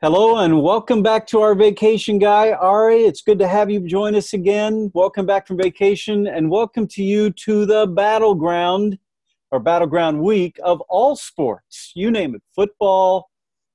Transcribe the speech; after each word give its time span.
Hello 0.00 0.36
and 0.36 0.62
welcome 0.62 1.02
back 1.02 1.26
to 1.26 1.40
our 1.40 1.56
vacation 1.56 2.20
guy, 2.20 2.52
Ari. 2.52 3.02
It's 3.02 3.20
good 3.20 3.40
to 3.40 3.48
have 3.48 3.68
you 3.68 3.80
join 3.80 4.14
us 4.14 4.32
again. 4.32 4.92
Welcome 4.94 5.26
back 5.26 5.44
from 5.48 5.56
vacation 5.56 6.28
and 6.28 6.48
welcome 6.48 6.86
to 6.86 7.02
you 7.02 7.30
to 7.30 7.66
the 7.66 7.84
battleground 7.88 8.96
or 9.50 9.58
battleground 9.58 10.22
week 10.22 10.56
of 10.62 10.80
all 10.82 11.16
sports. 11.16 11.90
You 11.96 12.12
name 12.12 12.36
it 12.36 12.42
football, 12.54 13.28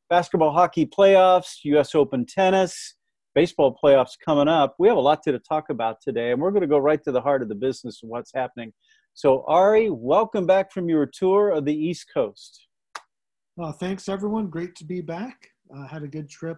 basketball, 0.10 0.54
hockey 0.54 0.86
playoffs, 0.86 1.58
US 1.64 1.94
Open 1.94 2.26
tennis, 2.26 2.96
baseball 3.36 3.78
playoffs 3.84 4.14
coming 4.24 4.48
up. 4.48 4.76
We 4.80 4.88
have 4.88 4.96
a 4.96 5.02
lot 5.02 5.24
to, 5.24 5.38
talk 5.40 5.70
about 5.70 5.98
today 6.02 6.32
and 6.32 6.42
we're 6.42 6.52
going 6.52 6.62
to 6.62 6.68
go 6.68 6.78
right 6.78 7.04
to 7.04 7.12
the 7.12 7.20
heart 7.20 7.42
of 7.42 7.50
the 7.50 7.56
business 7.56 8.00
and 8.02 8.10
what's 8.10 8.32
happening. 8.34 8.72
So, 9.14 9.44
Ari, 9.46 9.90
welcome 9.90 10.46
back 10.46 10.72
from 10.72 10.88
your 10.88 11.06
tour 11.06 11.50
of 11.50 11.66
the 11.66 11.76
East 11.76 12.06
Coast. 12.14 12.66
Well, 13.58 13.74
thanks 13.74 14.08
everyone. 14.08 14.48
Great 14.48 14.74
to 14.78 14.86
be 14.86 15.02
back. 15.02 15.50
Uh, 15.76 15.88
had 15.88 16.04
a 16.04 16.08
good 16.08 16.30
trip 16.30 16.58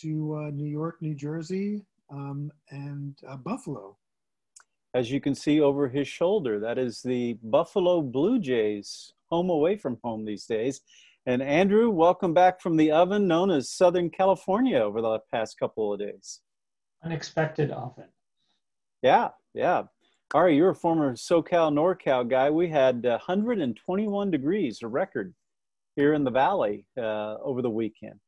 to 0.00 0.36
uh, 0.36 0.50
New 0.50 0.68
York, 0.68 0.96
New 1.00 1.14
Jersey, 1.14 1.84
um, 2.10 2.50
and 2.70 3.18
uh, 3.28 3.36
Buffalo. 3.36 3.96
As 4.94 5.10
you 5.10 5.20
can 5.20 5.34
see 5.34 5.60
over 5.60 5.88
his 5.88 6.08
shoulder, 6.08 6.58
that 6.60 6.78
is 6.78 7.02
the 7.02 7.38
Buffalo 7.42 8.00
Blue 8.00 8.38
Jays, 8.38 9.12
home 9.30 9.50
away 9.50 9.76
from 9.76 9.98
home 10.02 10.24
these 10.24 10.46
days. 10.46 10.80
And 11.26 11.42
Andrew, 11.42 11.90
welcome 11.90 12.32
back 12.32 12.60
from 12.60 12.76
the 12.76 12.90
oven 12.90 13.26
known 13.26 13.50
as 13.50 13.70
Southern 13.70 14.08
California 14.08 14.78
over 14.78 15.02
the 15.02 15.18
past 15.30 15.58
couple 15.58 15.92
of 15.92 16.00
days. 16.00 16.40
Unexpected 17.04 17.70
oven. 17.70 18.08
Yeah, 19.02 19.28
yeah. 19.52 19.82
Ari, 20.34 20.56
you're 20.56 20.70
a 20.70 20.74
former 20.74 21.14
SoCal, 21.14 21.72
NorCal 21.72 22.28
guy. 22.28 22.50
We 22.50 22.68
had 22.68 23.04
121 23.04 24.30
degrees, 24.30 24.80
a 24.82 24.88
record 24.88 25.34
here 25.96 26.14
in 26.14 26.24
the 26.24 26.30
valley 26.30 26.86
uh, 26.96 27.36
over 27.42 27.62
the 27.62 27.70
weekend. 27.70 28.20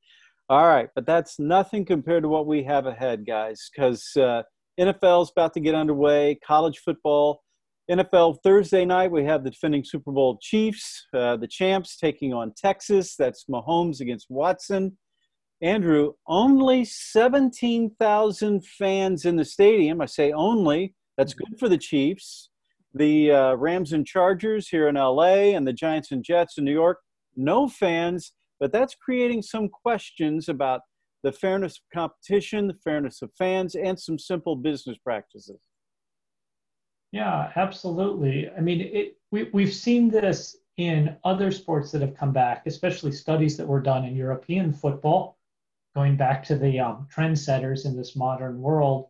All 0.51 0.67
right, 0.67 0.89
but 0.97 1.07
that's 1.07 1.39
nothing 1.39 1.85
compared 1.85 2.25
to 2.25 2.29
what 2.29 2.45
we 2.45 2.65
have 2.65 2.87
ahead, 2.87 3.25
guys, 3.25 3.71
because 3.73 4.05
uh, 4.17 4.43
NFL 4.81 5.23
is 5.23 5.31
about 5.31 5.55
to 5.55 5.61
get 5.61 5.77
underway, 5.77 6.41
college 6.45 6.79
football. 6.79 7.45
NFL 7.89 8.39
Thursday 8.43 8.85
night, 8.85 9.13
we 9.13 9.25
have 9.25 9.45
the 9.45 9.51
defending 9.51 9.85
Super 9.85 10.11
Bowl 10.11 10.41
Chiefs, 10.43 11.07
uh, 11.15 11.37
the 11.37 11.47
champs 11.47 11.97
taking 11.97 12.35
on 12.35 12.53
Texas. 12.57 13.15
That's 13.15 13.45
Mahomes 13.45 14.01
against 14.01 14.27
Watson. 14.29 14.99
Andrew, 15.63 16.15
only 16.27 16.85
17,000 16.85 18.67
fans 18.67 19.25
in 19.27 19.37
the 19.37 19.45
stadium. 19.45 20.01
I 20.01 20.07
say 20.07 20.33
only. 20.33 20.97
That's 21.17 21.33
good 21.33 21.61
for 21.61 21.69
the 21.69 21.79
Chiefs. 21.79 22.51
The 22.93 23.31
uh, 23.31 23.55
Rams 23.55 23.93
and 23.93 24.05
Chargers 24.05 24.67
here 24.67 24.89
in 24.89 24.97
LA, 24.97 25.55
and 25.55 25.65
the 25.65 25.73
Giants 25.73 26.11
and 26.11 26.25
Jets 26.25 26.59
in 26.59 26.65
New 26.65 26.73
York, 26.73 26.99
no 27.37 27.69
fans. 27.69 28.33
But 28.61 28.73
that's 28.73 28.95
creating 28.95 29.43
some 29.43 29.69
questions 29.69 30.49
about 30.49 30.83
the 31.23 31.33
fairness 31.33 31.79
of 31.79 31.83
competition, 31.93 32.69
the 32.69 32.79
fairness 32.85 33.23
of 33.23 33.31
fans, 33.37 33.75
and 33.75 33.99
some 33.99 34.19
simple 34.19 34.55
business 34.55 34.99
practices. 35.03 35.61
Yeah, 37.13 37.51
absolutely. 37.57 38.49
I 38.57 38.61
mean, 38.61 38.81
it, 38.81 39.17
we, 39.33 39.51
we've 39.53 39.75
seen 39.75 40.09
this 40.09 40.57
in 40.77 41.17
other 41.25 41.51
sports 41.51 41.91
that 41.93 42.01
have 42.01 42.17
come 42.17 42.33
back, 42.33 42.63
especially 42.67 43.13
studies 43.13 43.57
that 43.57 43.67
were 43.67 43.81
done 43.81 44.05
in 44.05 44.15
European 44.15 44.73
football, 44.73 45.39
going 45.95 46.17
back 46.17 46.45
to 46.45 46.57
the 46.57 46.79
um, 46.79 47.07
trendsetters 47.15 47.85
in 47.85 47.97
this 47.97 48.15
modern 48.15 48.61
world. 48.61 49.09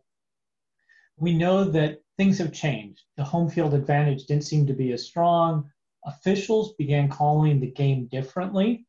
We 1.17 1.33
know 1.33 1.63
that 1.65 2.01
things 2.17 2.39
have 2.39 2.51
changed. 2.51 3.03
The 3.17 3.23
home 3.23 3.49
field 3.49 3.73
advantage 3.73 4.25
didn't 4.25 4.45
seem 4.45 4.65
to 4.67 4.73
be 4.73 4.91
as 4.91 5.05
strong. 5.05 5.69
Officials 6.05 6.73
began 6.73 7.07
calling 7.07 7.59
the 7.59 7.71
game 7.71 8.07
differently. 8.07 8.87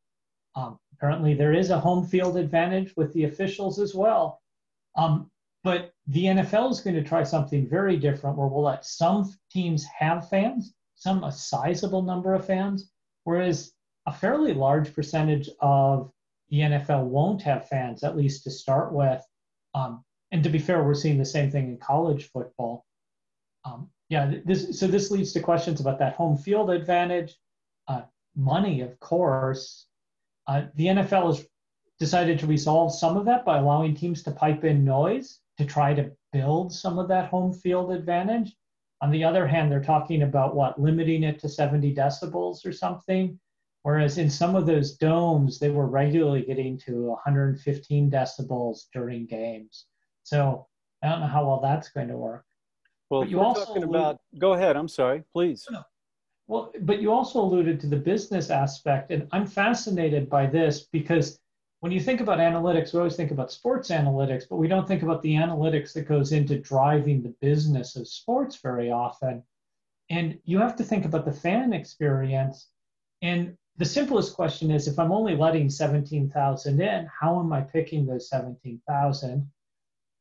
Um, 0.55 0.79
apparently, 0.95 1.35
there 1.35 1.53
is 1.53 1.71
a 1.71 1.81
home 1.81 2.07
field 2.07 2.37
advantage 2.37 2.95
with 2.97 3.13
the 3.13 3.25
officials 3.25 3.79
as 3.79 3.95
well. 3.95 4.41
Um, 4.97 5.31
but 5.65 5.93
the 6.09 6.25
NFL 6.25 6.71
is 6.71 6.81
going 6.81 6.97
to 6.97 7.05
try 7.05 7.23
something 7.23 7.69
very 7.69 7.97
different 7.97 8.37
where 8.37 8.49
we'll 8.49 8.65
let 8.65 8.85
some 8.85 9.33
teams 9.51 9.85
have 9.85 10.29
fans, 10.29 10.75
some 10.97 11.23
a 11.25 11.33
sizable 11.33 12.03
number 12.03 12.35
of 12.35 12.45
fans, 12.45 12.91
whereas 13.25 13.73
a 14.07 14.13
fairly 14.13 14.55
large 14.55 14.93
percentage 14.95 15.49
of 15.61 16.11
the 16.51 16.59
NFL 16.59 17.05
won't 17.05 17.43
have 17.43 17.69
fans, 17.69 18.03
at 18.03 18.17
least 18.17 18.45
to 18.45 18.51
start 18.51 18.93
with. 18.93 19.23
Um, 19.75 20.05
and 20.33 20.43
to 20.43 20.51
be 20.51 20.59
fair, 20.59 20.83
we're 20.83 20.95
seeing 20.95 21.19
the 21.19 21.25
same 21.25 21.51
thing 21.51 21.69
in 21.69 21.79
college 21.79 22.31
football. 22.31 22.85
Um, 23.65 23.89
yeah, 24.09 24.35
this, 24.45 24.79
so 24.79 24.87
this 24.87 25.11
leads 25.11 25.33
to 25.33 25.41
questions 25.41 25.81
about 25.81 25.99
that 26.01 26.15
home 26.15 26.37
field 26.37 26.71
advantage, 26.71 27.37
uh, 27.89 28.03
money, 28.35 28.81
of 28.81 28.99
course. 28.99 29.87
Uh, 30.53 30.67
the 30.75 30.87
NFL 30.87 31.29
has 31.29 31.47
decided 31.99 32.39
to 32.39 32.47
resolve 32.47 32.95
some 32.95 33.17
of 33.17 33.25
that 33.25 33.43
by 33.43 33.57
allowing 33.57 33.95
teams 33.95 34.23
to 34.23 34.31
pipe 34.31 34.65
in 34.65 34.85
noise 34.85 35.39
to 35.57 35.65
try 35.65 35.95
to 35.95 36.13
build 36.31 36.71
some 36.71 36.99
of 36.99 37.09
that 37.09 37.31
home 37.31 37.55
field 37.55 37.91
advantage. 37.91 38.55
On 39.01 39.11
the 39.11 39.25
other 39.25 39.47
hand, 39.47 39.73
they're 39.73 39.83
talking 39.83 40.23
about 40.23 40.55
what, 40.55 40.79
limiting 40.79 41.23
it 41.23 41.39
to 41.39 41.49
70 41.49 41.95
decibels 41.95 42.67
or 42.67 42.73
something. 42.73 43.41
Whereas 43.83 44.19
in 44.19 44.29
some 44.29 44.55
of 44.55 44.67
those 44.67 44.93
domes, 44.97 45.59
they 45.59 45.71
were 45.71 45.87
regularly 45.87 46.43
getting 46.43 46.77
to 46.81 47.09
115 47.09 48.11
decibels 48.11 48.83
during 48.93 49.25
games. 49.25 49.87
So 50.23 50.67
I 51.03 51.09
don't 51.09 51.21
know 51.21 51.27
how 51.29 51.47
well 51.47 51.61
that's 51.61 51.89
going 51.89 52.09
to 52.09 52.17
work. 52.19 52.45
Well, 53.09 53.27
you 53.27 53.41
also 53.41 53.65
talking 53.65 53.85
about. 53.85 54.21
Go 54.39 54.53
ahead. 54.53 54.77
I'm 54.77 54.89
sorry. 54.89 55.25
Please. 55.33 55.67
No, 55.71 55.83
well, 56.53 56.71
but 56.81 57.01
you 57.01 57.11
also 57.11 57.41
alluded 57.41 57.81
to 57.81 57.87
the 57.87 57.97
business 57.97 58.51
aspect, 58.51 59.11
and 59.11 59.27
I'm 59.33 59.47
fascinated 59.47 60.29
by 60.29 60.45
this 60.45 60.83
because 60.83 61.41
when 61.81 61.93
you 61.93 61.99
think 61.99 62.21
about 62.21 62.41
analytics, 62.41 62.93
we 62.93 62.99
always 62.99 63.17
think 63.17 63.31
about 63.31 63.51
sports 63.51 63.89
analytics, 63.89 64.45
but 64.47 64.57
we 64.57 64.69
don't 64.69 64.87
think 64.87 65.03
about 65.03 65.23
the 65.23 65.33
analytics 65.33 65.95
that 65.95 66.07
goes 66.07 66.33
into 66.33 66.59
driving 66.59 67.23
the 67.23 67.35
business 67.41 67.97
of 67.97 68.07
sports 68.07 68.57
very 68.57 68.91
often. 68.91 69.43
And 70.11 70.39
you 70.45 70.59
have 70.59 70.77
to 70.77 70.85
think 70.85 71.07
about 71.07 71.25
the 71.25 71.33
fan 71.33 71.73
experience. 71.73 72.69
And 73.23 73.57
the 73.79 73.87
simplest 73.87 74.35
question 74.35 74.71
is 74.71 74.87
if 74.87 74.99
I'm 74.99 75.11
only 75.11 75.35
letting 75.35 75.71
17,000 75.71 76.83
in, 76.83 77.07
how 77.07 77.41
am 77.41 77.51
I 77.55 77.63
picking 77.63 78.05
those 78.05 78.29
17,000? 78.29 79.51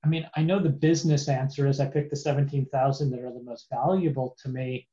I 0.05 0.07
mean, 0.07 0.29
I 0.37 0.43
know 0.43 0.59
the 0.59 0.69
business 0.69 1.27
answer 1.27 1.67
is 1.67 1.81
I 1.81 1.87
pick 1.87 2.09
the 2.09 2.15
17,000 2.15 3.11
that 3.11 3.19
are 3.19 3.33
the 3.33 3.43
most 3.43 3.67
valuable 3.69 4.37
to 4.41 4.47
me. 4.47 4.87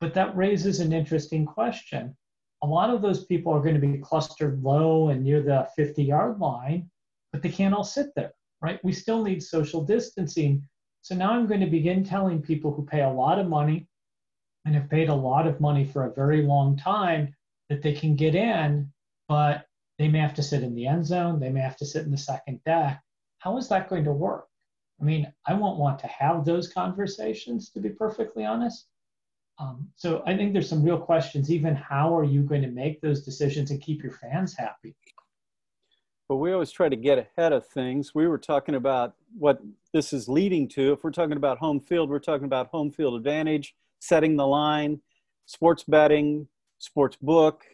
But 0.00 0.14
that 0.14 0.36
raises 0.36 0.80
an 0.80 0.92
interesting 0.92 1.46
question. 1.46 2.16
A 2.62 2.66
lot 2.66 2.90
of 2.90 3.02
those 3.02 3.24
people 3.24 3.52
are 3.52 3.62
going 3.62 3.80
to 3.80 3.86
be 3.86 3.98
clustered 3.98 4.62
low 4.62 5.08
and 5.08 5.22
near 5.22 5.42
the 5.42 5.68
50 5.76 6.02
yard 6.02 6.38
line, 6.38 6.90
but 7.32 7.42
they 7.42 7.48
can't 7.48 7.74
all 7.74 7.84
sit 7.84 8.14
there, 8.14 8.32
right? 8.60 8.82
We 8.84 8.92
still 8.92 9.22
need 9.22 9.42
social 9.42 9.84
distancing. 9.84 10.66
So 11.02 11.14
now 11.14 11.32
I'm 11.32 11.46
going 11.46 11.60
to 11.60 11.66
begin 11.66 12.04
telling 12.04 12.42
people 12.42 12.72
who 12.72 12.84
pay 12.84 13.02
a 13.02 13.10
lot 13.10 13.38
of 13.38 13.48
money 13.48 13.88
and 14.64 14.74
have 14.74 14.90
paid 14.90 15.08
a 15.08 15.14
lot 15.14 15.46
of 15.46 15.60
money 15.60 15.84
for 15.84 16.04
a 16.04 16.14
very 16.14 16.42
long 16.42 16.76
time 16.76 17.34
that 17.68 17.82
they 17.82 17.92
can 17.92 18.16
get 18.16 18.34
in, 18.34 18.92
but 19.28 19.66
they 19.98 20.08
may 20.08 20.18
have 20.18 20.34
to 20.34 20.42
sit 20.42 20.62
in 20.62 20.74
the 20.74 20.86
end 20.86 21.06
zone, 21.06 21.40
they 21.40 21.50
may 21.50 21.60
have 21.60 21.76
to 21.76 21.86
sit 21.86 22.04
in 22.04 22.10
the 22.10 22.18
second 22.18 22.60
deck. 22.64 23.02
How 23.38 23.56
is 23.56 23.68
that 23.68 23.88
going 23.88 24.04
to 24.04 24.12
work? 24.12 24.46
I 25.00 25.04
mean, 25.04 25.32
I 25.46 25.54
won't 25.54 25.78
want 25.78 25.98
to 26.00 26.06
have 26.06 26.44
those 26.44 26.72
conversations, 26.72 27.70
to 27.70 27.80
be 27.80 27.90
perfectly 27.90 28.44
honest. 28.44 28.88
Um, 29.58 29.88
so 29.96 30.22
I 30.26 30.36
think 30.36 30.52
there's 30.52 30.68
some 30.68 30.82
real 30.82 30.98
questions. 30.98 31.50
Even 31.50 31.74
how 31.74 32.16
are 32.16 32.24
you 32.24 32.42
going 32.42 32.62
to 32.62 32.68
make 32.68 33.00
those 33.00 33.22
decisions 33.22 33.70
and 33.70 33.80
keep 33.80 34.02
your 34.02 34.12
fans 34.12 34.54
happy? 34.54 34.94
But 36.28 36.36
we 36.36 36.52
always 36.52 36.72
try 36.72 36.88
to 36.88 36.96
get 36.96 37.18
ahead 37.18 37.52
of 37.52 37.66
things. 37.66 38.14
We 38.14 38.26
were 38.26 38.38
talking 38.38 38.74
about 38.74 39.14
what 39.38 39.60
this 39.92 40.12
is 40.12 40.28
leading 40.28 40.68
to. 40.70 40.92
If 40.92 41.04
we're 41.04 41.12
talking 41.12 41.36
about 41.36 41.58
home 41.58 41.80
field, 41.80 42.10
we're 42.10 42.18
talking 42.18 42.46
about 42.46 42.68
home 42.68 42.90
field 42.90 43.14
advantage, 43.14 43.74
setting 44.00 44.36
the 44.36 44.46
line, 44.46 45.00
sports 45.46 45.84
betting, 45.84 46.48
sports 46.78 47.16
book, 47.22 47.64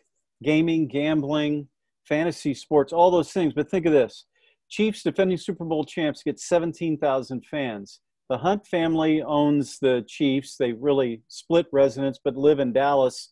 gaming, 0.42 0.86
gambling, 0.86 1.68
fantasy 2.04 2.52
sports, 2.52 2.92
all 2.92 3.10
those 3.10 3.32
things. 3.32 3.54
But 3.54 3.70
think 3.70 3.86
of 3.86 3.92
this 3.92 4.26
Chiefs 4.68 5.02
defending 5.02 5.36
Super 5.36 5.64
Bowl 5.64 5.84
champs 5.84 6.22
get 6.22 6.40
17,000 6.40 7.44
fans. 7.44 8.00
The 8.30 8.38
Hunt 8.38 8.66
family 8.66 9.22
owns 9.22 9.78
the 9.78 10.04
Chiefs. 10.08 10.56
They 10.56 10.72
really 10.72 11.22
split 11.28 11.66
residence 11.72 12.18
but 12.22 12.36
live 12.36 12.60
in 12.60 12.72
Dallas. 12.72 13.30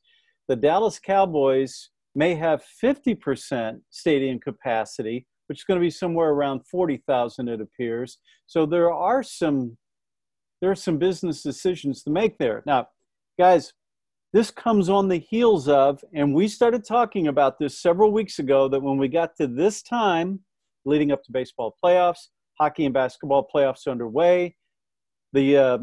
The 0.49 0.57
Dallas 0.57 0.99
Cowboys 0.99 1.91
may 2.15 2.35
have 2.35 2.65
50% 2.83 3.81
stadium 3.91 4.41
capacity, 4.41 5.27
which 5.47 5.61
is 5.61 5.65
going 5.65 5.81
to 5.81 5.85
be 5.85 5.91
somewhere 5.91 6.31
around 6.31 6.67
40,000 6.67 7.49
it 7.49 7.61
appears. 7.61 8.19
So 8.47 8.67
there 8.67 8.93
are 8.93 9.23
some 9.23 9.77
there 10.61 10.71
are 10.71 10.77
some 10.77 10.99
business 10.99 11.43
decisions 11.43 12.03
to 12.03 12.11
make 12.11 12.37
there. 12.37 12.63
Now, 12.67 12.89
guys, 13.39 13.73
this 14.35 14.51
comes 14.51 14.91
on 14.91 15.09
the 15.09 15.17
heels 15.17 15.69
of 15.69 16.05
and 16.13 16.35
we 16.35 16.49
started 16.49 16.85
talking 16.85 17.29
about 17.29 17.59
this 17.59 17.81
several 17.81 18.13
weeks 18.13 18.39
ago 18.39 18.69
that 18.69 18.83
when 18.83 18.99
we 18.99 19.09
got 19.09 19.37
to 19.37 19.47
this 19.47 19.83
time 19.83 20.41
leading 20.85 21.13
up 21.13 21.23
to 21.25 21.33
baseball 21.33 21.75
playoffs, 21.83 22.29
hockey 22.59 22.85
and 22.85 22.93
basketball 22.93 23.49
playoffs 23.55 23.91
underway, 23.91 24.55
the 25.33 25.57
uh, 25.57 25.79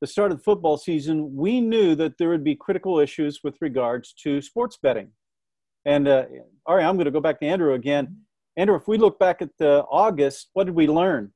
the 0.00 0.06
start 0.06 0.32
of 0.32 0.38
the 0.38 0.44
football 0.44 0.76
season, 0.76 1.34
we 1.34 1.60
knew 1.60 1.94
that 1.94 2.18
there 2.18 2.28
would 2.28 2.44
be 2.44 2.54
critical 2.54 2.98
issues 2.98 3.40
with 3.42 3.56
regards 3.60 4.12
to 4.12 4.42
sports 4.42 4.76
betting. 4.76 5.10
And 5.86 6.08
uh, 6.08 6.24
all 6.66 6.76
right, 6.76 6.84
I'm 6.84 6.96
going 6.96 7.06
to 7.06 7.10
go 7.10 7.20
back 7.20 7.40
to 7.40 7.46
Andrew 7.46 7.74
again. 7.74 8.18
Andrew, 8.56 8.76
if 8.76 8.86
we 8.86 8.98
look 8.98 9.18
back 9.18 9.42
at 9.42 9.50
the 9.58 9.84
August, 9.90 10.50
what 10.52 10.64
did 10.64 10.74
we 10.74 10.86
learn? 10.86 11.32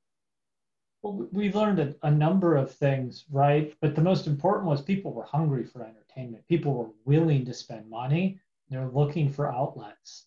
Well, 1.03 1.29
we 1.33 1.53
learned 1.53 1.79
a, 1.79 1.95
a 2.03 2.11
number 2.11 2.57
of 2.57 2.75
things, 2.75 3.25
right? 3.31 3.73
But 3.81 3.95
the 3.95 4.01
most 4.03 4.27
important 4.27 4.67
was 4.67 4.83
people 4.83 5.13
were 5.13 5.25
hungry 5.25 5.65
for 5.65 5.83
entertainment. 5.83 6.47
People 6.49 6.75
were 6.75 6.91
willing 7.05 7.45
to 7.47 7.55
spend 7.55 7.89
money. 7.89 8.41
They're 8.69 8.89
looking 8.89 9.31
for 9.31 9.53
outlets. 9.53 10.27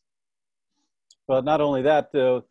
But 1.27 1.45
not 1.45 1.61
only 1.61 1.81
that, 1.83 2.11
the 2.11 2.43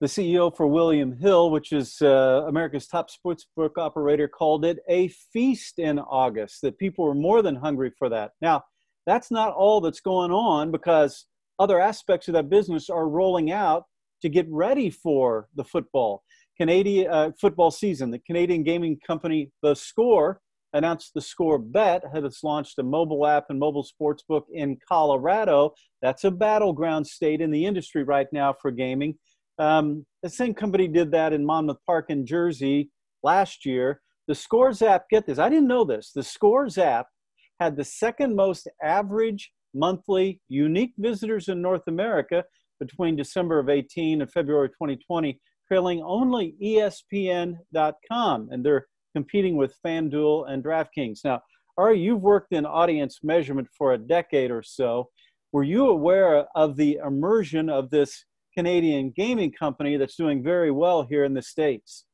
the 0.00 0.06
CEO 0.06 0.54
for 0.56 0.66
William 0.66 1.16
Hill, 1.18 1.50
which 1.50 1.72
is 1.72 2.00
uh, 2.00 2.44
America's 2.46 2.86
top 2.86 3.08
sportsbook 3.10 3.78
operator, 3.78 4.28
called 4.28 4.64
it 4.64 4.78
a 4.88 5.08
feast 5.08 5.78
in 5.78 5.98
August, 5.98 6.62
that 6.62 6.78
people 6.78 7.04
were 7.04 7.14
more 7.14 7.42
than 7.42 7.56
hungry 7.56 7.92
for 7.98 8.08
that. 8.08 8.32
Now, 8.40 8.64
that's 9.06 9.30
not 9.30 9.54
all 9.54 9.80
that's 9.80 10.00
going 10.00 10.30
on 10.30 10.70
because 10.70 11.26
other 11.58 11.80
aspects 11.80 12.28
of 12.28 12.34
that 12.34 12.48
business 12.48 12.88
are 12.88 13.08
rolling 13.08 13.50
out 13.50 13.84
to 14.22 14.28
get 14.28 14.46
ready 14.50 14.90
for 14.90 15.48
the 15.56 15.64
football. 15.64 16.22
Canadian 16.56 17.10
uh, 17.10 17.30
football 17.40 17.70
season. 17.70 18.10
The 18.10 18.18
Canadian 18.20 18.62
gaming 18.62 18.98
company 19.04 19.50
The 19.62 19.74
Score 19.74 20.40
announced 20.72 21.12
The 21.14 21.20
Score 21.20 21.58
Bet 21.58 22.02
has 22.12 22.40
launched 22.42 22.78
a 22.78 22.82
mobile 22.82 23.26
app 23.26 23.46
and 23.48 23.58
mobile 23.58 23.84
sports 23.84 24.22
book 24.28 24.46
in 24.52 24.76
Colorado. 24.86 25.72
That's 26.02 26.24
a 26.24 26.30
battleground 26.30 27.06
state 27.06 27.40
in 27.40 27.50
the 27.50 27.64
industry 27.64 28.04
right 28.04 28.26
now 28.32 28.54
for 28.60 28.70
gaming. 28.70 29.16
Um, 29.58 30.06
the 30.22 30.28
same 30.28 30.54
company 30.54 30.88
did 30.88 31.10
that 31.12 31.32
in 31.32 31.44
Monmouth 31.44 31.78
Park 31.86 32.06
in 32.08 32.26
Jersey 32.26 32.90
last 33.22 33.66
year. 33.66 34.00
The 34.28 34.34
Scores 34.34 34.82
app, 34.82 35.08
get 35.10 35.26
this, 35.26 35.38
I 35.38 35.48
didn't 35.48 35.68
know 35.68 35.84
this. 35.84 36.12
The 36.14 36.22
Scores 36.22 36.78
app 36.78 37.06
had 37.60 37.76
the 37.76 37.84
second 37.84 38.36
most 38.36 38.68
average 38.82 39.50
monthly 39.74 40.40
unique 40.48 40.92
visitors 40.98 41.48
in 41.48 41.60
North 41.60 41.82
America 41.88 42.44
between 42.78 43.16
December 43.16 43.58
of 43.58 43.68
18 43.68 44.22
and 44.22 44.30
February 44.30 44.68
2020 44.68 45.40
trailing 45.68 46.02
only 46.02 46.54
ESPN.com, 46.62 48.48
and 48.50 48.64
they're 48.64 48.86
competing 49.14 49.56
with 49.56 49.74
FanDuel 49.84 50.50
and 50.50 50.64
DraftKings. 50.64 51.20
Now, 51.24 51.42
Ari, 51.76 52.00
you've 52.00 52.22
worked 52.22 52.52
in 52.52 52.66
audience 52.66 53.20
measurement 53.22 53.68
for 53.76 53.92
a 53.92 53.98
decade 53.98 54.50
or 54.50 54.62
so. 54.62 55.10
Were 55.52 55.62
you 55.62 55.88
aware 55.88 56.46
of 56.54 56.76
the 56.76 56.98
immersion 57.04 57.68
of 57.68 57.90
this 57.90 58.24
Canadian 58.58 59.12
gaming 59.14 59.52
company 59.52 59.96
that's 59.96 60.16
doing 60.16 60.42
very 60.42 60.72
well 60.72 61.04
here 61.04 61.22
in 61.22 61.32
the 61.32 61.40
States? 61.42 62.06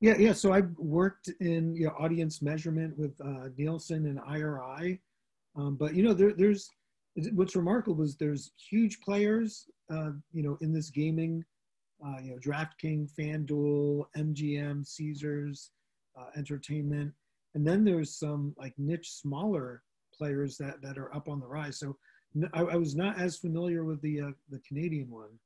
Yeah, 0.00 0.16
yeah. 0.16 0.32
So 0.32 0.52
I 0.52 0.62
worked 0.78 1.28
in 1.40 1.74
you 1.74 1.86
know, 1.86 1.94
audience 1.98 2.40
measurement 2.40 2.96
with 2.96 3.20
uh, 3.20 3.48
Nielsen 3.58 4.06
and 4.06 4.20
IRI. 4.28 5.00
Um, 5.56 5.74
but, 5.74 5.96
you 5.96 6.04
know, 6.04 6.14
there, 6.14 6.34
there's 6.34 6.68
what's 7.32 7.56
remarkable 7.56 8.04
is 8.04 8.16
there's 8.16 8.52
huge 8.70 9.00
players, 9.00 9.66
uh, 9.92 10.10
you 10.32 10.44
know, 10.44 10.56
in 10.60 10.72
this 10.72 10.90
gaming 10.90 11.44
uh, 12.06 12.18
you 12.22 12.30
know, 12.30 12.38
DraftKings, 12.38 13.10
FanDuel, 13.18 14.04
MGM, 14.16 14.86
Caesars, 14.86 15.70
uh, 16.16 16.26
Entertainment, 16.36 17.12
and 17.54 17.66
then 17.66 17.84
there's 17.84 18.18
some 18.18 18.54
like 18.56 18.74
niche 18.78 19.10
smaller 19.10 19.82
players 20.16 20.56
that 20.58 20.80
that 20.82 20.96
are 20.96 21.14
up 21.14 21.28
on 21.28 21.40
the 21.40 21.46
rise. 21.46 21.78
So 21.78 21.96
I, 22.52 22.60
I 22.62 22.76
was 22.76 22.94
not 22.94 23.18
as 23.18 23.36
familiar 23.36 23.84
with 23.84 24.00
the 24.02 24.20
uh, 24.20 24.30
the 24.50 24.60
Canadian 24.66 25.10
one. 25.10 25.38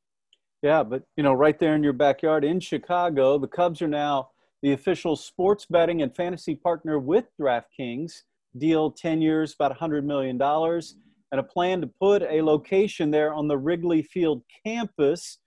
Yeah, 0.62 0.82
but 0.82 1.04
you 1.16 1.22
know, 1.22 1.32
right 1.32 1.58
there 1.58 1.74
in 1.74 1.82
your 1.82 1.92
backyard 1.92 2.44
in 2.44 2.60
Chicago, 2.60 3.38
the 3.38 3.48
Cubs 3.48 3.80
are 3.82 3.88
now 3.88 4.30
the 4.62 4.72
official 4.72 5.14
sports 5.14 5.66
betting 5.66 6.02
and 6.02 6.14
fantasy 6.14 6.54
partner 6.54 6.98
with 6.98 7.26
DraftKings. 7.40 8.22
Deal 8.56 8.90
10 8.90 9.20
years, 9.20 9.54
about 9.54 9.78
$100 9.78 10.04
million, 10.04 10.40
and 10.40 11.38
a 11.38 11.42
plan 11.42 11.80
to 11.82 11.86
put 11.86 12.22
a 12.22 12.42
location 12.42 13.10
there 13.10 13.32
on 13.32 13.46
the 13.46 13.56
Wrigley 13.56 14.02
Field 14.02 14.42
campus 14.64 15.38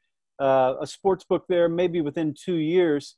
uh, 0.42 0.74
a 0.82 0.88
sports 0.88 1.24
book 1.24 1.46
there 1.48 1.70
maybe 1.70 2.02
within 2.02 2.34
two 2.34 2.56
years. 2.56 3.16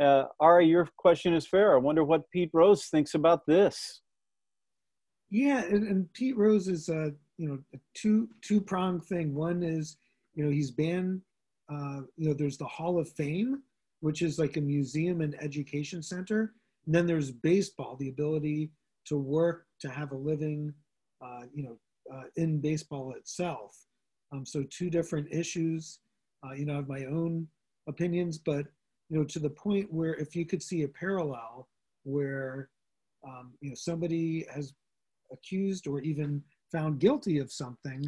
Uh, 0.00 0.24
Ari, 0.40 0.66
your 0.66 0.88
question 0.98 1.32
is 1.32 1.46
fair. 1.46 1.74
I 1.74 1.78
wonder 1.78 2.04
what 2.04 2.30
Pete 2.30 2.50
Rose 2.52 2.86
thinks 2.86 3.14
about 3.14 3.46
this. 3.46 4.02
Yeah, 5.30 5.62
and, 5.62 5.88
and 5.88 6.12
Pete 6.12 6.36
Rose 6.36 6.68
is 6.68 6.88
a 6.88 7.12
you 7.38 7.48
know 7.48 7.58
a 7.74 7.78
two 7.94 8.28
two 8.42 8.60
pronged 8.60 9.04
thing. 9.04 9.34
One 9.34 9.62
is 9.62 9.96
you 10.34 10.44
know 10.44 10.50
he's 10.50 10.70
been 10.70 11.22
uh, 11.70 12.00
you 12.16 12.28
know 12.28 12.34
there's 12.34 12.58
the 12.58 12.64
Hall 12.64 12.98
of 12.98 13.08
Fame, 13.08 13.62
which 14.00 14.22
is 14.22 14.38
like 14.38 14.56
a 14.56 14.60
museum 14.60 15.20
and 15.20 15.34
education 15.42 16.02
center. 16.02 16.54
And 16.86 16.94
then 16.94 17.06
there's 17.06 17.30
baseball, 17.30 17.96
the 17.96 18.08
ability 18.08 18.70
to 19.06 19.18
work 19.18 19.66
to 19.80 19.88
have 19.88 20.12
a 20.12 20.16
living, 20.16 20.72
uh, 21.20 21.42
you 21.52 21.64
know, 21.64 21.78
uh, 22.12 22.24
in 22.36 22.60
baseball 22.60 23.12
itself. 23.12 23.76
Um, 24.32 24.46
so 24.46 24.64
two 24.70 24.90
different 24.90 25.28
issues. 25.32 25.98
Uh, 26.44 26.52
you 26.52 26.66
know, 26.66 26.74
I 26.74 26.76
have 26.76 26.88
my 26.88 27.04
own 27.06 27.48
opinions, 27.88 28.38
but 28.38 28.66
you 29.08 29.18
know, 29.18 29.24
to 29.24 29.38
the 29.38 29.50
point 29.50 29.92
where 29.92 30.14
if 30.14 30.34
you 30.34 30.44
could 30.46 30.62
see 30.62 30.82
a 30.82 30.88
parallel 30.88 31.68
where 32.04 32.70
um, 33.26 33.52
you 33.60 33.70
know 33.70 33.74
somebody 33.74 34.46
has 34.52 34.72
accused 35.32 35.86
or 35.86 36.00
even 36.00 36.42
found 36.76 37.00
guilty 37.00 37.38
of 37.38 37.50
something, 37.50 38.02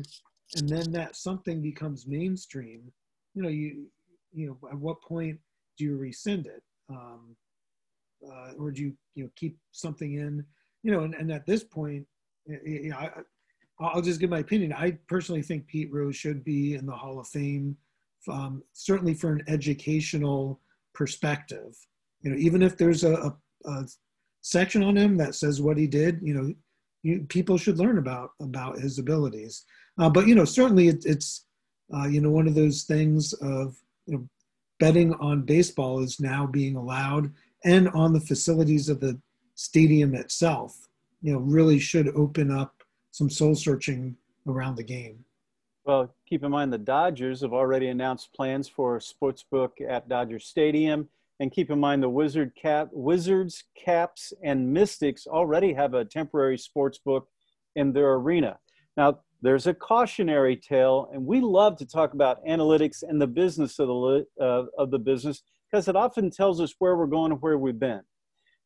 and 0.57 0.69
then 0.69 0.93
that 0.93 1.17
something 1.17 1.63
becomes 1.63 2.07
mainstream, 2.07 2.93
you 3.35 3.43
know, 3.43 3.49
you 3.49 3.87
you 4.33 4.47
know, 4.47 4.69
at 4.71 4.79
what 4.79 5.01
point 5.03 5.39
do 5.79 5.85
you 5.85 5.97
rescind 5.97 6.47
it, 6.47 6.63
um, 6.91 7.35
uh, 8.31 8.53
or 8.59 8.71
do 8.71 8.83
you 8.83 8.93
you 9.15 9.25
know 9.25 9.31
keep 9.37 9.57
something 9.73 10.15
in, 10.15 10.45
you 10.83 10.93
know, 10.93 11.01
and, 11.01 11.15
and 11.15 11.33
at 11.33 11.47
this 11.47 11.65
point, 11.65 12.07
you 12.47 12.91
know, 12.91 12.97
I, 12.97 13.11
I'll 13.81 14.03
just 14.03 14.21
give 14.21 14.31
my 14.31 14.41
opinion. 14.41 14.73
I 14.73 14.99
personally 15.09 15.43
think 15.43 15.67
Pete 15.67 15.93
Rose 15.93 16.17
should 16.17 16.45
be 16.45 16.75
in 16.75 16.85
the 16.85 16.93
Hall 16.93 17.19
of 17.19 17.29
Fame 17.29 17.77
um, 18.29 18.63
certainly 18.73 19.15
for 19.15 19.33
an 19.33 19.43
educational 19.47 20.61
perspective. 20.95 21.77
You 22.23 22.33
know, 22.33 22.37
even 22.37 22.63
if 22.63 22.77
there's 22.77 23.05
a, 23.05 23.15
a, 23.15 23.71
a 23.71 23.87
section 24.43 24.83
on 24.83 24.97
him 24.97 25.17
that 25.19 25.35
says 25.35 25.63
what 25.63 25.79
he 25.79 25.87
did, 25.87 26.21
you 26.23 26.35
know, 26.35 26.53
you, 27.03 27.25
people 27.29 27.57
should 27.57 27.79
learn 27.79 27.99
about 27.99 28.31
about 28.41 28.79
his 28.79 28.99
abilities. 28.99 29.65
Uh, 29.99 30.09
but 30.09 30.27
you 30.27 30.35
know, 30.35 30.45
certainly 30.45 30.89
it, 30.89 31.05
it's 31.05 31.47
uh, 31.95 32.07
you 32.07 32.21
know 32.21 32.31
one 32.31 32.47
of 32.49 32.55
those 32.55 32.83
things 32.83 33.33
of 33.35 33.77
you 34.07 34.19
know 34.19 34.29
betting 34.81 35.13
on 35.15 35.43
baseball 35.43 36.01
is 36.01 36.21
now 36.21 36.47
being 36.47 36.77
allowed 36.77 37.33
and 37.65 37.89
on 37.91 38.13
the 38.13 38.21
facilities 38.21 38.89
of 38.89 39.01
the 39.01 39.21
stadium 39.55 40.15
itself. 40.15 40.89
You 41.23 41.33
know, 41.33 41.41
really 41.41 41.79
should 41.79 42.09
open 42.15 42.51
up 42.51 42.83
some 43.11 43.29
soul 43.29 43.55
searching 43.55 44.17
around 44.47 44.77
the 44.77 44.85
game. 44.85 45.25
Well, 45.85 46.15
keep 46.29 46.45
in 46.45 46.51
mind 46.51 46.73
the 46.73 46.79
Dodgers 46.79 47.41
have 47.41 47.53
already 47.53 47.89
announced 47.89 48.33
plans 48.35 48.69
for 48.69 48.97
a 48.97 49.01
sportsbook 49.01 49.71
at 49.89 50.09
Dodger 50.09 50.39
Stadium. 50.39 51.09
And 51.41 51.53
keep 51.53 51.71
in 51.71 51.79
mind 51.79 52.03
the 52.03 52.09
Wizard 52.09 52.53
Cap, 52.61 52.89
Wizards, 52.93 53.65
Caps, 53.77 54.33
and 54.43 54.73
Mystics 54.73 55.27
already 55.27 55.73
have 55.73 55.95
a 55.95 56.05
temporary 56.05 56.59
sports 56.59 56.99
book 56.99 57.29
in 57.77 57.93
their 57.93 58.15
arena. 58.15 58.59
Now, 58.97 59.21
there's 59.41 59.69
a 59.69 59.75
cautionary 59.75 60.57
tale, 60.57 61.09
and 61.13 61.25
we 61.25 61.41
love 61.41 61.77
to 61.77 61.87
talk 61.87 62.13
about 62.13 62.45
analytics 62.45 63.05
and 63.09 63.21
the 63.21 63.27
business 63.29 63.79
of 63.79 63.87
the, 63.87 64.27
uh, 64.41 64.65
of 64.77 64.91
the 64.91 64.99
business 64.99 65.43
because 65.71 65.87
it 65.87 65.95
often 65.95 66.31
tells 66.31 66.61
us 66.61 66.75
where 66.81 66.97
we're 66.97 67.07
going 67.07 67.31
and 67.31 67.41
where 67.41 67.57
we've 67.57 67.79
been. 67.79 68.01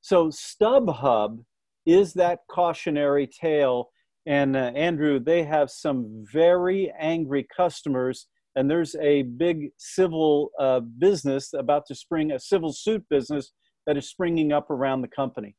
So, 0.01 0.29
StubHub 0.29 1.45
is 1.85 2.15
that 2.15 2.41
cautionary 2.49 3.27
tale 3.27 3.91
and 4.27 4.57
uh, 4.57 4.71
Andrew, 4.75 5.19
they 5.19 5.43
have 5.43 5.71
some 5.71 6.25
very 6.33 6.93
angry 6.99 7.47
customers, 7.57 8.29
and 8.57 8.71
there's 8.71 8.95
a 8.97 9.23
big 9.23 9.71
civil 9.79 10.51
uh, 10.59 10.81
business 10.81 11.53
about 11.55 11.87
to 11.87 11.95
spring, 11.95 12.33
a 12.33 12.39
civil 12.39 12.73
suit 12.73 13.05
business 13.09 13.53
that 13.87 13.97
is 13.97 14.09
springing 14.09 14.53
up 14.53 14.71
around 14.71 15.03
the 15.03 15.09
company. 15.09 15.57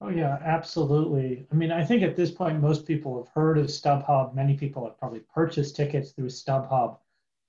Oh, 0.00 0.08
yeah, 0.08 0.38
absolutely. 0.44 1.46
I 1.52 1.54
mean, 1.54 1.70
I 1.70 1.84
think 1.84 2.02
at 2.02 2.16
this 2.16 2.32
point, 2.32 2.60
most 2.60 2.86
people 2.86 3.22
have 3.22 3.32
heard 3.32 3.56
of 3.56 3.66
StubHub. 3.66 4.34
Many 4.34 4.56
people 4.56 4.84
have 4.84 4.98
probably 4.98 5.20
purchased 5.32 5.76
tickets 5.76 6.10
through 6.10 6.26
StubHub. 6.26 6.98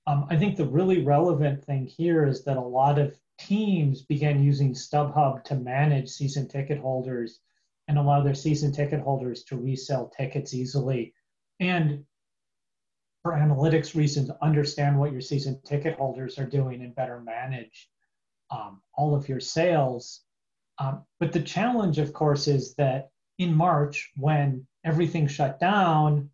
Um, 0.06 0.26
I 0.30 0.36
think 0.36 0.56
the 0.56 0.66
really 0.66 1.02
relevant 1.02 1.64
thing 1.64 1.86
here 1.86 2.26
is 2.26 2.44
that 2.44 2.56
a 2.56 2.60
lot 2.60 2.98
of 2.98 3.18
teams 3.38 4.02
began 4.02 4.44
using 4.44 4.72
StubHub 4.72 5.42
to 5.44 5.56
manage 5.56 6.08
season 6.08 6.46
ticket 6.46 6.78
holders 6.78 7.40
and 7.88 7.98
allow 7.98 8.22
their 8.22 8.34
season 8.34 8.70
ticket 8.70 9.00
holders 9.00 9.42
to 9.44 9.56
resell 9.56 10.12
tickets 10.16 10.54
easily. 10.54 11.12
And 11.58 12.04
for 13.24 13.32
analytics 13.32 13.96
reasons, 13.96 14.30
understand 14.42 14.98
what 14.98 15.10
your 15.10 15.22
season 15.22 15.58
ticket 15.64 15.96
holders 15.96 16.38
are 16.38 16.44
doing 16.44 16.82
and 16.82 16.94
better 16.94 17.20
manage 17.20 17.88
um, 18.50 18.82
all 18.94 19.14
of 19.14 19.30
your 19.30 19.40
sales. 19.40 20.20
Um, 20.78 21.04
but 21.18 21.32
the 21.32 21.40
challenge, 21.40 21.98
of 21.98 22.12
course, 22.12 22.46
is 22.48 22.74
that 22.74 23.08
in 23.38 23.54
March, 23.54 24.12
when 24.16 24.66
everything 24.84 25.26
shut 25.26 25.58
down, 25.58 26.28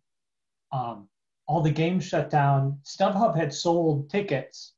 um, 0.73 1.07
all 1.47 1.61
the 1.61 1.71
games 1.71 2.03
shut 2.03 2.29
down, 2.29 2.79
StubHub 2.83 3.37
had 3.37 3.53
sold 3.53 4.09
tickets 4.09 4.73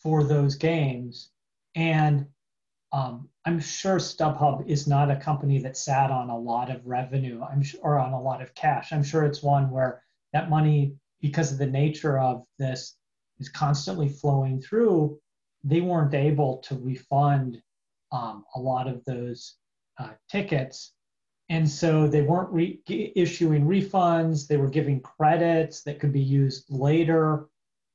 for 0.00 0.24
those 0.24 0.54
games. 0.54 1.30
And 1.74 2.26
um, 2.92 3.28
I'm 3.44 3.60
sure 3.60 3.98
StubHub 3.98 4.66
is 4.66 4.86
not 4.86 5.10
a 5.10 5.16
company 5.16 5.60
that 5.60 5.76
sat 5.76 6.10
on 6.10 6.30
a 6.30 6.38
lot 6.38 6.70
of 6.70 6.86
revenue. 6.86 7.42
I'm 7.42 7.62
or 7.82 7.98
on 7.98 8.14
a 8.14 8.22
lot 8.22 8.40
of 8.40 8.54
cash. 8.54 8.90
I'm 8.90 9.04
sure 9.04 9.24
it's 9.24 9.42
one 9.42 9.70
where 9.70 10.02
that 10.32 10.48
money, 10.48 10.94
because 11.20 11.52
of 11.52 11.58
the 11.58 11.66
nature 11.66 12.18
of 12.18 12.44
this 12.58 12.96
is 13.38 13.48
constantly 13.48 14.08
flowing 14.08 14.60
through, 14.60 15.18
they 15.64 15.80
weren't 15.80 16.14
able 16.14 16.58
to 16.58 16.76
refund 16.76 17.60
um, 18.12 18.44
a 18.54 18.60
lot 18.60 18.86
of 18.86 19.04
those 19.04 19.56
uh, 19.98 20.10
tickets. 20.30 20.92
And 21.50 21.68
so 21.68 22.06
they 22.06 22.22
weren't 22.22 22.52
re- 22.52 22.80
issuing 22.86 23.64
refunds, 23.64 24.46
they 24.46 24.58
were 24.58 24.68
giving 24.68 25.00
credits 25.00 25.82
that 25.84 25.98
could 25.98 26.12
be 26.12 26.20
used 26.20 26.66
later. 26.68 27.48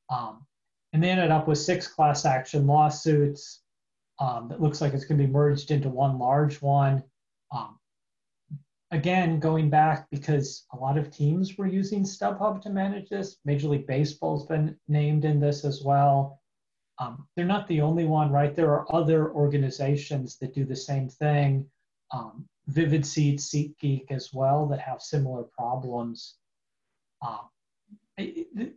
Um, 0.09 0.45
and 0.91 1.03
they 1.03 1.09
ended 1.09 1.31
up 1.31 1.47
with 1.47 1.57
six 1.57 1.87
class 1.87 2.25
action 2.25 2.67
lawsuits 2.67 3.61
um, 4.19 4.47
that 4.49 4.61
looks 4.61 4.81
like 4.81 4.93
it's 4.93 5.05
going 5.05 5.19
to 5.19 5.25
be 5.25 5.31
merged 5.31 5.71
into 5.71 5.89
one 5.89 6.19
large 6.19 6.61
one. 6.61 7.03
Um, 7.51 7.79
again, 8.93 9.39
going 9.39 9.69
back 9.69 10.07
because 10.11 10.65
a 10.71 10.77
lot 10.77 10.97
of 10.97 11.11
teams 11.11 11.57
were 11.57 11.67
using 11.67 12.03
StubHub 12.03 12.61
to 12.61 12.69
manage 12.69 13.09
this. 13.09 13.37
Major 13.43 13.67
League 13.67 13.87
Baseball's 13.87 14.45
been 14.45 14.77
named 14.87 15.25
in 15.25 15.39
this 15.39 15.65
as 15.65 15.81
well. 15.83 16.39
Um, 16.99 17.27
they're 17.35 17.45
not 17.45 17.67
the 17.67 17.81
only 17.81 18.05
one, 18.05 18.31
right? 18.31 18.55
There 18.55 18.71
are 18.71 18.85
other 18.93 19.31
organizations 19.33 20.37
that 20.37 20.53
do 20.53 20.63
the 20.63 20.75
same 20.75 21.09
thing. 21.09 21.65
Um, 22.11 22.47
Vivid 22.67 23.05
Seat, 23.05 23.39
SeatGeek 23.39 24.11
as 24.11 24.31
well, 24.31 24.67
that 24.67 24.79
have 24.79 25.01
similar 25.01 25.43
problems. 25.43 26.35
Um, 27.21 27.49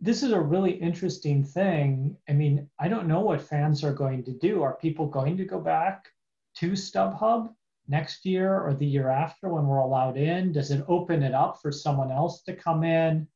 this 0.01 0.23
is 0.23 0.33
a 0.33 0.41
really 0.41 0.73
interesting 0.73 1.45
thing. 1.45 2.17
I 2.27 2.33
mean, 2.33 2.71
I 2.81 2.89
don't 2.89 3.07
know 3.07 3.21
what 3.21 3.43
fans 3.43 3.85
are 3.85 3.93
going 3.93 4.25
to 4.25 4.33
do. 4.33 4.63
Are 4.63 4.77
people 4.77 5.07
going 5.07 5.37
to 5.37 5.45
go 5.45 5.61
back 5.61 6.09
to 6.57 6.73
StubHub 6.73 7.51
next 7.89 8.25
year 8.25 8.61
or 8.61 8.75
the 8.75 8.87
year 8.87 9.09
after 9.09 9.49
when 9.49 9.67
we're 9.67 9.79
allowed 9.79 10.17
in? 10.17 10.53
Does 10.53 10.71
it 10.71 10.85
open 10.89 11.23
it 11.23 11.35
up 11.35 11.59
for 11.61 11.71
someone 11.73 12.11
else 12.11 12.43
to 12.43 12.55
come 12.55 12.85
in? 12.85 13.27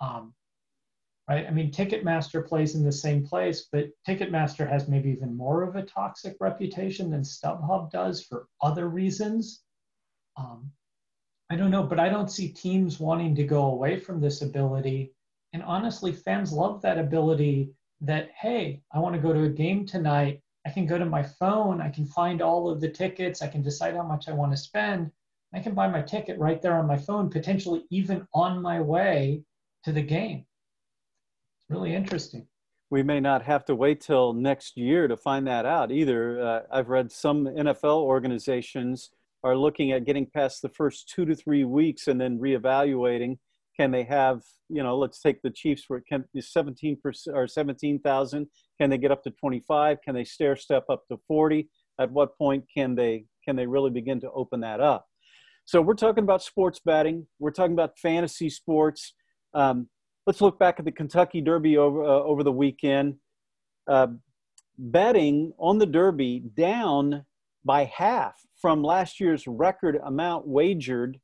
Um, 0.00 0.34
right? 1.28 1.46
I 1.46 1.50
mean, 1.50 1.70
Ticketmaster 1.70 2.46
plays 2.46 2.74
in 2.74 2.84
the 2.84 2.92
same 2.92 3.26
place, 3.26 3.68
but 3.72 3.88
Ticketmaster 4.06 4.68
has 4.68 4.88
maybe 4.88 5.10
even 5.10 5.36
more 5.36 5.62
of 5.62 5.76
a 5.76 5.82
toxic 5.82 6.36
reputation 6.40 7.10
than 7.10 7.22
StubHub 7.22 7.90
does 7.90 8.22
for 8.22 8.46
other 8.62 8.88
reasons. 8.88 9.62
Um, 10.36 10.70
I 11.50 11.56
don't 11.56 11.70
know, 11.70 11.84
but 11.84 12.00
I 12.00 12.08
don't 12.08 12.30
see 12.30 12.48
teams 12.48 12.98
wanting 12.98 13.34
to 13.36 13.44
go 13.44 13.66
away 13.66 13.98
from 13.98 14.20
this 14.20 14.42
ability 14.42 15.14
and 15.54 15.62
honestly, 15.62 16.10
fans 16.10 16.52
love 16.52 16.82
that 16.82 16.98
ability 16.98 17.70
that, 18.00 18.30
hey, 18.36 18.82
I 18.92 18.98
want 18.98 19.14
to 19.14 19.20
go 19.20 19.32
to 19.32 19.44
a 19.44 19.48
game 19.48 19.86
tonight. 19.86 20.42
I 20.66 20.70
can 20.70 20.86
go 20.86 20.98
to 20.98 21.04
my 21.04 21.22
phone. 21.22 21.80
I 21.80 21.90
can 21.90 22.06
find 22.06 22.40
all 22.40 22.70
of 22.70 22.80
the 22.80 22.88
tickets. 22.88 23.42
I 23.42 23.48
can 23.48 23.62
decide 23.62 23.94
how 23.94 24.02
much 24.02 24.28
I 24.28 24.32
want 24.32 24.52
to 24.52 24.56
spend. 24.56 25.10
I 25.52 25.60
can 25.60 25.74
buy 25.74 25.88
my 25.88 26.02
ticket 26.02 26.38
right 26.38 26.60
there 26.60 26.76
on 26.76 26.86
my 26.86 26.96
phone, 26.96 27.30
potentially 27.30 27.84
even 27.90 28.26
on 28.34 28.60
my 28.60 28.80
way 28.80 29.44
to 29.84 29.92
the 29.92 30.02
game. 30.02 30.46
It's 31.60 31.70
really 31.70 31.94
interesting. 31.94 32.46
We 32.90 33.02
may 33.02 33.20
not 33.20 33.42
have 33.42 33.64
to 33.66 33.74
wait 33.74 34.00
till 34.00 34.32
next 34.32 34.76
year 34.76 35.06
to 35.08 35.16
find 35.16 35.46
that 35.46 35.66
out 35.66 35.92
either. 35.92 36.40
Uh, 36.40 36.60
I've 36.70 36.88
read 36.88 37.12
some 37.12 37.44
NFL 37.44 38.02
organizations 38.02 39.10
are 39.42 39.56
looking 39.56 39.92
at 39.92 40.06
getting 40.06 40.26
past 40.26 40.62
the 40.62 40.68
first 40.70 41.08
two 41.08 41.24
to 41.26 41.34
three 41.34 41.64
weeks 41.64 42.08
and 42.08 42.20
then 42.20 42.38
reevaluating 42.38 43.36
can 43.76 43.90
they 43.90 44.04
have, 44.04 44.42
you 44.68 44.82
know, 44.82 44.96
let's 44.96 45.20
take 45.20 45.42
the 45.42 45.50
Chiefs 45.50 45.84
where 45.88 45.98
it 45.98 46.06
can 46.08 46.24
17% 46.36 46.98
or 47.34 47.46
17,000. 47.46 48.46
Can 48.80 48.90
they 48.90 48.98
get 48.98 49.10
up 49.10 49.22
to 49.24 49.30
25? 49.30 49.98
Can 50.02 50.14
they 50.14 50.24
stair 50.24 50.56
step 50.56 50.84
up 50.90 51.06
to 51.08 51.18
40? 51.28 51.68
At 52.00 52.10
what 52.10 52.36
point 52.36 52.64
can 52.74 52.94
they 52.94 53.26
can 53.44 53.56
they 53.56 53.66
really 53.66 53.90
begin 53.90 54.20
to 54.20 54.30
open 54.32 54.60
that 54.60 54.80
up? 54.80 55.06
So 55.64 55.80
we're 55.80 55.94
talking 55.94 56.24
about 56.24 56.42
sports 56.42 56.80
betting. 56.84 57.26
We're 57.38 57.52
talking 57.52 57.72
about 57.72 57.98
fantasy 57.98 58.50
sports. 58.50 59.14
Um, 59.54 59.88
let's 60.26 60.40
look 60.40 60.58
back 60.58 60.78
at 60.78 60.84
the 60.84 60.92
Kentucky 60.92 61.40
Derby 61.40 61.76
over 61.76 62.02
uh, 62.02 62.06
over 62.06 62.42
the 62.42 62.52
weekend. 62.52 63.16
Uh, 63.86 64.08
betting 64.78 65.52
on 65.58 65.78
the 65.78 65.86
Derby 65.86 66.42
down 66.56 67.24
by 67.64 67.84
half 67.84 68.34
from 68.60 68.82
last 68.82 69.20
year's 69.20 69.46
record 69.46 70.00
amount 70.04 70.46
wagered 70.46 71.18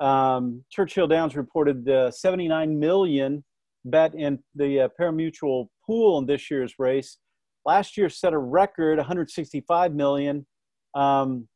um, 0.00 0.64
Churchill 0.70 1.08
Downs 1.08 1.36
reported 1.36 1.88
uh, 1.88 2.10
79 2.10 2.78
million 2.78 3.44
bet 3.84 4.14
in 4.14 4.38
the 4.54 4.80
uh, 4.80 4.88
parimutuel 5.00 5.68
pool 5.86 6.18
in 6.18 6.26
this 6.26 6.50
year's 6.50 6.74
race. 6.78 7.18
Last 7.64 7.96
year 7.96 8.08
set 8.08 8.32
a 8.32 8.38
record 8.38 8.98
165 8.98 9.94
million. 9.94 10.46
Um, 10.94 11.48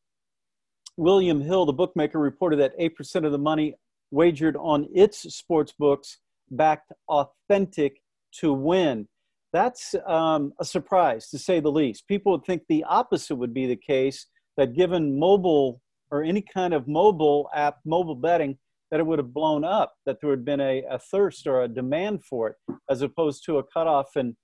William 0.97 1.41
Hill, 1.41 1.65
the 1.67 1.73
bookmaker, 1.73 2.19
reported 2.19 2.57
that 2.57 2.79
8% 2.79 3.25
of 3.25 3.33
the 3.33 3.39
money 3.39 3.75
wagered 4.11 4.57
on 4.57 4.89
its 4.95 5.21
sports 5.35 5.73
books 5.79 6.19
backed 6.51 6.93
Authentic 7.09 8.03
to 8.41 8.53
win. 8.53 9.09
That's 9.53 9.95
um, 10.07 10.53
a 10.61 10.65
surprise, 10.65 11.29
to 11.31 11.39
say 11.39 11.61
the 11.61 11.71
least. 11.71 12.07
People 12.09 12.33
would 12.33 12.45
think 12.45 12.63
the 12.69 12.85
opposite 12.85 13.37
would 13.37 13.53
be 13.53 13.67
the 13.67 13.77
case, 13.77 14.27
that 14.57 14.75
given 14.75 15.19
mobile 15.19 15.81
or 16.11 16.23
any 16.23 16.43
kind 16.43 16.75
of 16.75 16.87
mobile 16.87 17.49
app, 17.55 17.79
mobile 17.85 18.15
betting, 18.15 18.59
that 18.93 19.01
it 19.01 19.07
would 19.07 19.19
have 19.19 19.33
blown 19.33 19.65
up, 19.65 19.95
that 20.05 20.19
there 20.21 20.31
had 20.31 20.45
been 20.45 20.61
a, 20.61 20.85
a 20.89 20.99
thirst 20.99 21.47
or 21.47 21.63
a 21.63 21.69
demand 21.69 22.23
for 22.23 22.51
it, 22.51 22.57
as 22.91 23.01
opposed 23.01 23.43
to 23.47 23.57
a 23.57 23.65
cutoff 23.65 24.15
and 24.15 24.37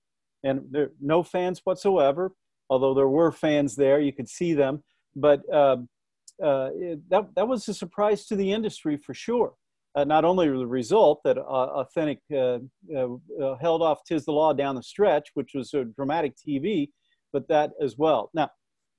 and 0.43 0.61
there 0.71 0.91
no 0.99 1.21
fans 1.21 1.61
whatsoever. 1.63 2.31
Although 2.69 2.95
there 2.95 3.07
were 3.07 3.31
fans 3.31 3.75
there, 3.75 3.99
you 3.99 4.11
could 4.11 4.27
see 4.27 4.53
them, 4.53 4.83
but 5.15 5.41
uh, 5.53 5.77
uh, 6.43 6.69
that 7.09 7.27
that 7.35 7.47
was 7.47 7.67
a 7.67 7.73
surprise 7.73 8.25
to 8.25 8.35
the 8.35 8.51
industry 8.51 8.97
for 8.97 9.13
sure. 9.13 9.53
Uh, 9.95 10.03
not 10.03 10.25
only 10.25 10.47
the 10.47 10.65
result 10.65 11.21
that 11.23 11.37
uh, 11.37 11.41
Authentic 11.41 12.19
uh, 12.33 12.59
uh, 12.95 13.55
held 13.61 13.81
off 13.81 14.03
Tiz 14.03 14.25
the 14.25 14.31
Law 14.31 14.53
down 14.53 14.75
the 14.75 14.83
stretch, 14.83 15.29
which 15.35 15.51
was 15.53 15.73
a 15.73 15.83
dramatic 15.83 16.33
TV, 16.35 16.89
but 17.33 17.47
that 17.49 17.71
as 17.81 17.97
well. 17.97 18.31
Now, 18.33 18.49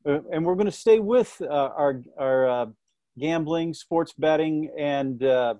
and 0.05 0.45
we're 0.45 0.55
going 0.55 0.67
to 0.67 0.73
stay 0.73 0.99
with 0.99 1.41
our, 1.49 2.03
our 2.19 2.73
gambling, 3.21 3.75
sports 3.75 4.13
betting, 4.17 4.71
and 4.79 5.23
uh, 5.23 5.55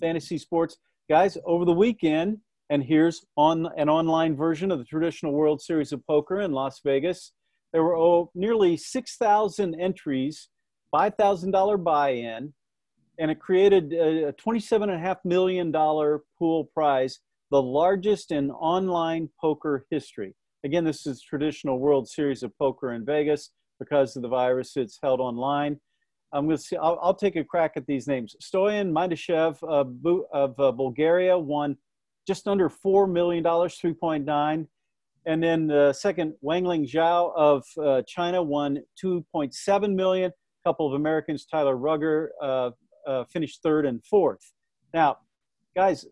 fantasy 0.00 0.38
sports. 0.38 0.76
Guys, 1.08 1.36
over 1.44 1.64
the 1.64 1.72
weekend, 1.72 2.38
and 2.70 2.82
here's 2.82 3.24
on 3.36 3.68
an 3.76 3.88
online 3.88 4.36
version 4.36 4.70
of 4.70 4.78
the 4.78 4.84
traditional 4.84 5.32
World 5.32 5.60
Series 5.60 5.92
of 5.92 6.04
Poker 6.06 6.40
in 6.40 6.52
Las 6.52 6.80
Vegas. 6.84 7.32
There 7.72 7.82
were 7.82 7.96
oh, 7.96 8.30
nearly 8.34 8.76
6,000 8.76 9.78
entries, 9.80 10.48
$5,000 10.94 11.84
buy 11.84 12.10
in, 12.10 12.54
and 13.18 13.30
it 13.30 13.40
created 13.40 13.92
a 13.92 14.32
$27.5 14.32 15.16
million 15.24 15.72
pool 16.38 16.64
prize, 16.74 17.20
the 17.50 17.62
largest 17.62 18.32
in 18.32 18.50
online 18.50 19.28
poker 19.40 19.86
history. 19.90 20.34
Again, 20.64 20.84
this 20.84 21.06
is 21.06 21.22
traditional 21.22 21.78
World 21.78 22.08
Series 22.08 22.42
of 22.42 22.56
Poker 22.58 22.92
in 22.92 23.04
Vegas. 23.04 23.50
Because 23.78 24.16
of 24.16 24.22
the 24.22 24.28
virus, 24.28 24.72
it's 24.76 24.98
held 25.02 25.20
online. 25.20 25.78
I'm 26.32 26.46
going 26.46 26.56
to 26.56 26.62
see, 26.62 26.76
I'll, 26.76 26.98
I'll 27.02 27.14
take 27.14 27.36
a 27.36 27.44
crack 27.44 27.72
at 27.76 27.86
these 27.86 28.06
names. 28.06 28.34
Stoyan 28.42 28.90
Mindashev 28.90 29.62
of, 29.62 29.94
of 30.32 30.60
uh, 30.60 30.72
Bulgaria 30.72 31.38
won 31.38 31.76
just 32.26 32.48
under 32.48 32.68
$4 32.68 33.10
million, 33.10 33.44
3.9. 33.44 34.66
And 35.26 35.42
then 35.42 35.66
the 35.66 35.92
second, 35.92 36.34
Wangling 36.42 36.88
Zhao 36.88 37.32
of 37.36 37.64
uh, 37.82 38.02
China 38.06 38.42
won 38.42 38.78
2.7 39.02 39.94
million. 39.94 40.30
A 40.30 40.68
couple 40.68 40.86
of 40.86 40.94
Americans, 40.94 41.46
Tyler 41.46 41.76
Rugger, 41.76 42.30
uh, 42.42 42.70
uh, 43.06 43.24
finished 43.24 43.62
third 43.62 43.86
and 43.86 44.04
fourth. 44.04 44.52
Now, 44.92 45.18
guys, 45.74 46.06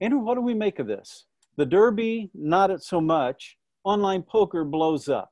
Andrew, 0.00 0.20
what 0.20 0.34
do 0.34 0.40
we 0.40 0.54
make 0.54 0.78
of 0.78 0.86
this? 0.86 1.26
The 1.56 1.66
Derby, 1.66 2.30
not 2.34 2.70
at 2.70 2.82
so 2.82 3.00
much 3.00 3.56
online 3.84 4.22
poker 4.22 4.64
blows 4.64 5.08
up? 5.08 5.30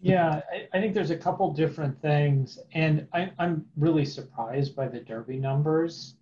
Yeah, 0.00 0.40
I, 0.52 0.68
I 0.72 0.80
think 0.80 0.94
there's 0.94 1.10
a 1.10 1.16
couple 1.16 1.52
different 1.52 2.00
things, 2.00 2.58
and 2.72 3.06
I, 3.12 3.32
I'm 3.38 3.64
really 3.76 4.04
surprised 4.04 4.76
by 4.76 4.88
the 4.88 5.00
Derby 5.00 5.38
numbers. 5.38 6.16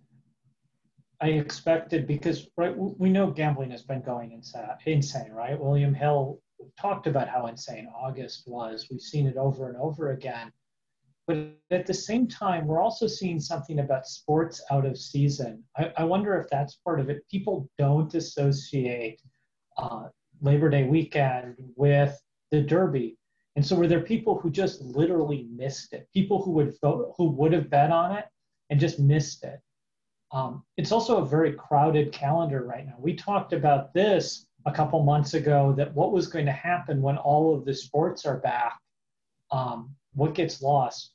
I 1.21 1.29
expected 1.29 2.07
because 2.07 2.47
right 2.57 2.75
we 2.75 3.09
know 3.09 3.31
gambling 3.31 3.71
has 3.71 3.83
been 3.83 4.01
going 4.01 4.31
insane, 4.31 4.67
insane, 4.85 5.31
right? 5.31 5.59
William 5.59 5.93
Hill 5.93 6.41
talked 6.79 7.07
about 7.07 7.27
how 7.27 7.47
insane 7.47 7.87
August 7.95 8.43
was. 8.47 8.87
We've 8.91 9.01
seen 9.01 9.27
it 9.27 9.37
over 9.37 9.69
and 9.69 9.77
over 9.77 10.11
again. 10.11 10.51
But 11.27 11.37
at 11.71 11.85
the 11.87 11.93
same 11.93 12.27
time, 12.27 12.67
we're 12.67 12.81
also 12.81 13.07
seeing 13.07 13.39
something 13.39 13.79
about 13.79 14.05
sports 14.05 14.63
out 14.69 14.85
of 14.85 14.97
season. 14.97 15.63
I, 15.77 15.91
I 15.97 16.03
wonder 16.03 16.35
if 16.37 16.47
that's 16.49 16.75
part 16.75 16.99
of 16.99 17.09
it. 17.09 17.27
People 17.31 17.69
don't 17.77 18.13
associate 18.13 19.21
uh, 19.77 20.09
Labor 20.41 20.69
Day 20.69 20.83
weekend 20.83 21.55
with 21.75 22.15
the 22.51 22.61
Derby. 22.61 23.17
And 23.55 23.65
so 23.65 23.75
were 23.75 23.87
there 23.87 24.01
people 24.01 24.37
who 24.37 24.49
just 24.49 24.81
literally 24.81 25.47
missed 25.55 25.93
it? 25.93 26.09
People 26.13 26.41
who 26.41 26.51
would 26.51 26.75
vote, 26.81 27.13
who 27.17 27.29
would 27.31 27.53
have 27.53 27.69
bet 27.69 27.91
on 27.91 28.15
it 28.15 28.25
and 28.69 28.79
just 28.79 28.99
missed 28.99 29.43
it. 29.43 29.59
Um, 30.31 30.63
it's 30.75 30.91
also 30.91 31.17
a 31.17 31.25
very 31.25 31.53
crowded 31.53 32.11
calendar 32.11 32.65
right 32.65 32.85
now. 32.85 32.95
We 32.99 33.15
talked 33.15 33.53
about 33.53 33.93
this 33.93 34.47
a 34.65 34.71
couple 34.71 35.03
months 35.03 35.35
ago 35.35 35.73
that 35.77 35.93
what 35.93 36.11
was 36.11 36.27
going 36.27 36.47
to 36.47 36.51
happen 36.51 37.01
when 37.01 37.17
all 37.17 37.55
of 37.55 37.63
the 37.63 37.73
sports 37.73 38.25
are 38.25 38.37
back, 38.37 38.77
um, 39.51 39.95
what 40.13 40.33
gets 40.33 40.61
lost. 40.61 41.11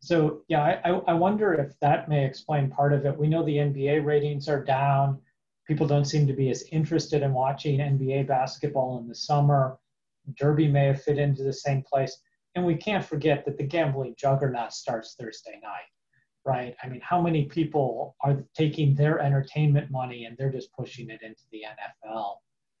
So 0.00 0.42
yeah, 0.48 0.80
I, 0.84 0.90
I 0.90 1.12
wonder 1.12 1.54
if 1.54 1.78
that 1.80 2.08
may 2.08 2.24
explain 2.24 2.70
part 2.70 2.92
of 2.92 3.06
it. 3.06 3.16
We 3.16 3.28
know 3.28 3.44
the 3.44 3.58
NBA 3.58 4.04
ratings 4.04 4.48
are 4.48 4.64
down 4.64 5.20
people 5.66 5.86
don't 5.86 6.04
seem 6.04 6.26
to 6.26 6.32
be 6.32 6.50
as 6.50 6.64
interested 6.72 7.22
in 7.22 7.32
watching 7.32 7.78
NBA 7.78 8.26
basketball 8.26 8.98
in 8.98 9.08
the 9.08 9.14
summer. 9.14 9.78
Derby 10.34 10.68
may 10.68 10.86
have 10.86 11.02
fit 11.02 11.18
into 11.18 11.42
the 11.42 11.52
same 11.52 11.82
place. 11.82 12.18
And 12.54 12.64
we 12.64 12.76
can't 12.76 13.04
forget 13.04 13.44
that 13.44 13.56
the 13.56 13.64
gambling 13.64 14.14
juggernaut 14.18 14.72
starts 14.72 15.14
Thursday 15.18 15.58
night, 15.62 15.88
right? 16.44 16.74
I 16.82 16.88
mean, 16.88 17.00
how 17.02 17.20
many 17.20 17.46
people 17.46 18.14
are 18.20 18.44
taking 18.54 18.94
their 18.94 19.20
entertainment 19.20 19.90
money 19.90 20.26
and 20.26 20.36
they're 20.36 20.52
just 20.52 20.72
pushing 20.72 21.08
it 21.08 21.22
into 21.22 21.42
the 21.50 21.62
NFL? 22.06 22.34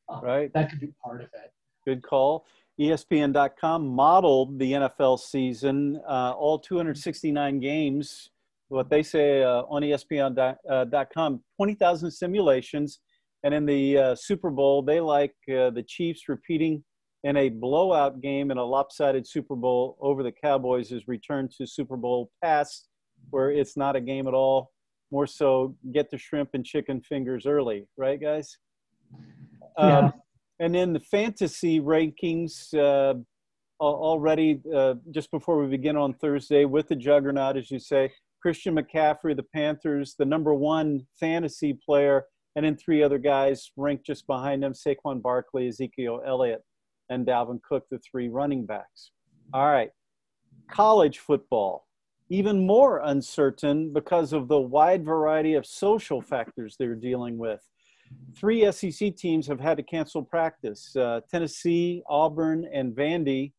Um, 0.08 0.22
right. 0.22 0.52
That 0.52 0.68
could 0.68 0.80
be 0.80 0.92
part 1.02 1.22
of 1.22 1.28
it. 1.32 1.52
Good 1.86 2.02
call. 2.02 2.46
ESPN.com 2.80 3.86
modeled 3.86 4.58
the 4.58 4.72
NFL 4.72 5.18
season, 5.18 6.00
uh, 6.08 6.32
all 6.32 6.58
269 6.58 7.60
games. 7.60 8.30
What 8.68 8.88
they 8.88 9.02
say 9.02 9.42
uh, 9.42 9.62
on 9.68 9.82
ESPN.com, 9.82 11.34
uh, 11.34 11.38
20,000 11.56 12.10
simulations. 12.10 13.00
And 13.44 13.52
in 13.52 13.66
the 13.66 13.98
uh, 13.98 14.14
Super 14.14 14.50
Bowl, 14.50 14.82
they 14.82 15.00
like 15.00 15.34
uh, 15.50 15.70
the 15.70 15.84
Chiefs 15.86 16.28
repeating 16.28 16.82
in 17.24 17.36
a 17.36 17.48
blowout 17.48 18.20
game 18.20 18.50
in 18.50 18.58
a 18.58 18.64
lopsided 18.64 19.26
Super 19.26 19.54
Bowl 19.54 19.96
over 20.00 20.22
the 20.22 20.32
Cowboys 20.32 20.90
is 20.90 21.06
returned 21.06 21.52
to 21.52 21.66
Super 21.66 21.96
Bowl 21.96 22.30
past, 22.42 22.88
where 23.30 23.50
it's 23.50 23.76
not 23.76 23.96
a 23.96 24.00
game 24.00 24.26
at 24.26 24.34
all. 24.34 24.70
More 25.10 25.26
so, 25.26 25.76
get 25.92 26.10
the 26.10 26.18
shrimp 26.18 26.50
and 26.54 26.64
chicken 26.64 27.00
fingers 27.00 27.46
early, 27.46 27.86
right, 27.96 28.20
guys? 28.20 28.56
Yeah. 29.78 29.98
Um, 29.98 30.12
and 30.58 30.74
then 30.74 30.92
the 30.92 31.00
fantasy 31.00 31.80
rankings 31.80 32.74
uh, 32.74 33.14
already, 33.80 34.60
uh, 34.74 34.94
just 35.10 35.30
before 35.30 35.60
we 35.60 35.68
begin 35.68 35.96
on 35.96 36.14
Thursday, 36.14 36.64
with 36.64 36.88
the 36.88 36.96
juggernaut, 36.96 37.56
as 37.56 37.70
you 37.70 37.78
say, 37.78 38.10
Christian 38.40 38.76
McCaffrey, 38.76 39.36
the 39.36 39.44
Panthers, 39.54 40.14
the 40.18 40.24
number 40.24 40.54
one 40.54 41.06
fantasy 41.20 41.78
player, 41.84 42.24
and 42.56 42.64
then 42.64 42.76
three 42.76 43.02
other 43.02 43.18
guys 43.18 43.70
ranked 43.76 44.06
just 44.06 44.26
behind 44.26 44.62
them 44.62 44.72
Saquon 44.72 45.22
Barkley, 45.22 45.68
Ezekiel 45.68 46.20
Elliott 46.26 46.62
and 47.10 47.26
Dalvin 47.26 47.60
Cook, 47.62 47.84
the 47.90 47.98
three 47.98 48.28
running 48.28 48.66
backs. 48.66 49.10
All 49.52 49.70
right. 49.70 49.90
College 50.70 51.18
football, 51.18 51.86
even 52.30 52.66
more 52.66 53.00
uncertain 53.04 53.92
because 53.92 54.32
of 54.32 54.48
the 54.48 54.60
wide 54.60 55.04
variety 55.04 55.54
of 55.54 55.66
social 55.66 56.20
factors 56.20 56.76
they're 56.78 56.94
dealing 56.94 57.36
with. 57.38 57.60
Three 58.36 58.70
SEC 58.72 59.16
teams 59.16 59.46
have 59.46 59.60
had 59.60 59.76
to 59.78 59.82
cancel 59.82 60.22
practice 60.22 60.94
uh, 60.96 61.20
Tennessee, 61.30 62.02
Auburn, 62.08 62.66
and 62.72 62.94
Vandy. 62.94 63.52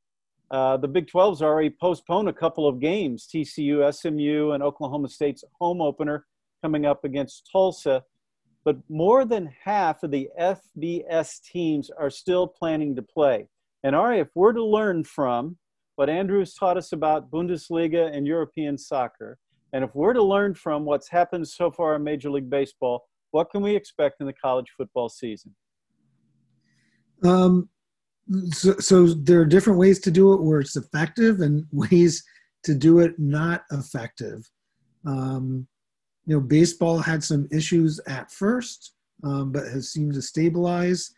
Uh, 0.51 0.77
the 0.77 0.87
Big 0.87 1.07
12's 1.07 1.41
already 1.41 1.69
postponed 1.69 2.29
a 2.29 2.33
couple 2.33 2.67
of 2.67 2.79
games 2.79 3.27
TCU, 3.27 3.91
SMU, 3.93 4.51
and 4.51 4.61
Oklahoma 4.61 5.09
State's 5.09 5.43
home 5.59 5.81
opener 5.81 6.25
coming 6.61 6.85
up 6.85 7.03
against 7.03 7.49
Tulsa 7.51 8.03
but 8.65 8.77
more 8.89 9.25
than 9.25 9.53
half 9.63 10.03
of 10.03 10.11
the 10.11 10.29
FBS 10.39 11.41
teams 11.41 11.89
are 11.89 12.09
still 12.09 12.47
planning 12.47 12.95
to 12.95 13.01
play. 13.01 13.47
And 13.83 13.95
Ari, 13.95 14.19
if 14.19 14.29
we're 14.35 14.53
to 14.53 14.63
learn 14.63 15.03
from 15.03 15.57
what 15.95 16.09
Andrew's 16.09 16.53
taught 16.53 16.77
us 16.77 16.93
about 16.93 17.29
Bundesliga 17.29 18.15
and 18.15 18.25
European 18.25 18.77
soccer, 18.77 19.37
and 19.73 19.83
if 19.83 19.93
we're 19.93 20.13
to 20.13 20.23
learn 20.23 20.53
from 20.53 20.85
what's 20.85 21.09
happened 21.09 21.47
so 21.47 21.71
far 21.71 21.95
in 21.95 22.03
Major 22.03 22.29
League 22.29 22.49
Baseball, 22.49 23.05
what 23.31 23.49
can 23.49 23.61
we 23.61 23.75
expect 23.75 24.21
in 24.21 24.27
the 24.27 24.33
college 24.33 24.67
football 24.77 25.09
season? 25.09 25.55
Um, 27.23 27.69
so, 28.51 28.77
so 28.77 29.07
there 29.07 29.41
are 29.41 29.45
different 29.45 29.79
ways 29.79 29.99
to 30.01 30.11
do 30.11 30.33
it 30.33 30.41
where 30.41 30.59
it's 30.59 30.75
effective 30.75 31.41
and 31.41 31.65
ways 31.71 32.23
to 32.63 32.73
do 32.73 32.99
it 32.99 33.17
not 33.17 33.63
effective. 33.71 34.49
Um, 35.05 35.67
you 36.25 36.35
know, 36.35 36.41
baseball 36.41 36.99
had 36.99 37.23
some 37.23 37.47
issues 37.51 37.99
at 38.07 38.31
first, 38.31 38.93
um, 39.23 39.51
but 39.51 39.63
has 39.63 39.91
seemed 39.91 40.13
to 40.13 40.21
stabilize. 40.21 41.11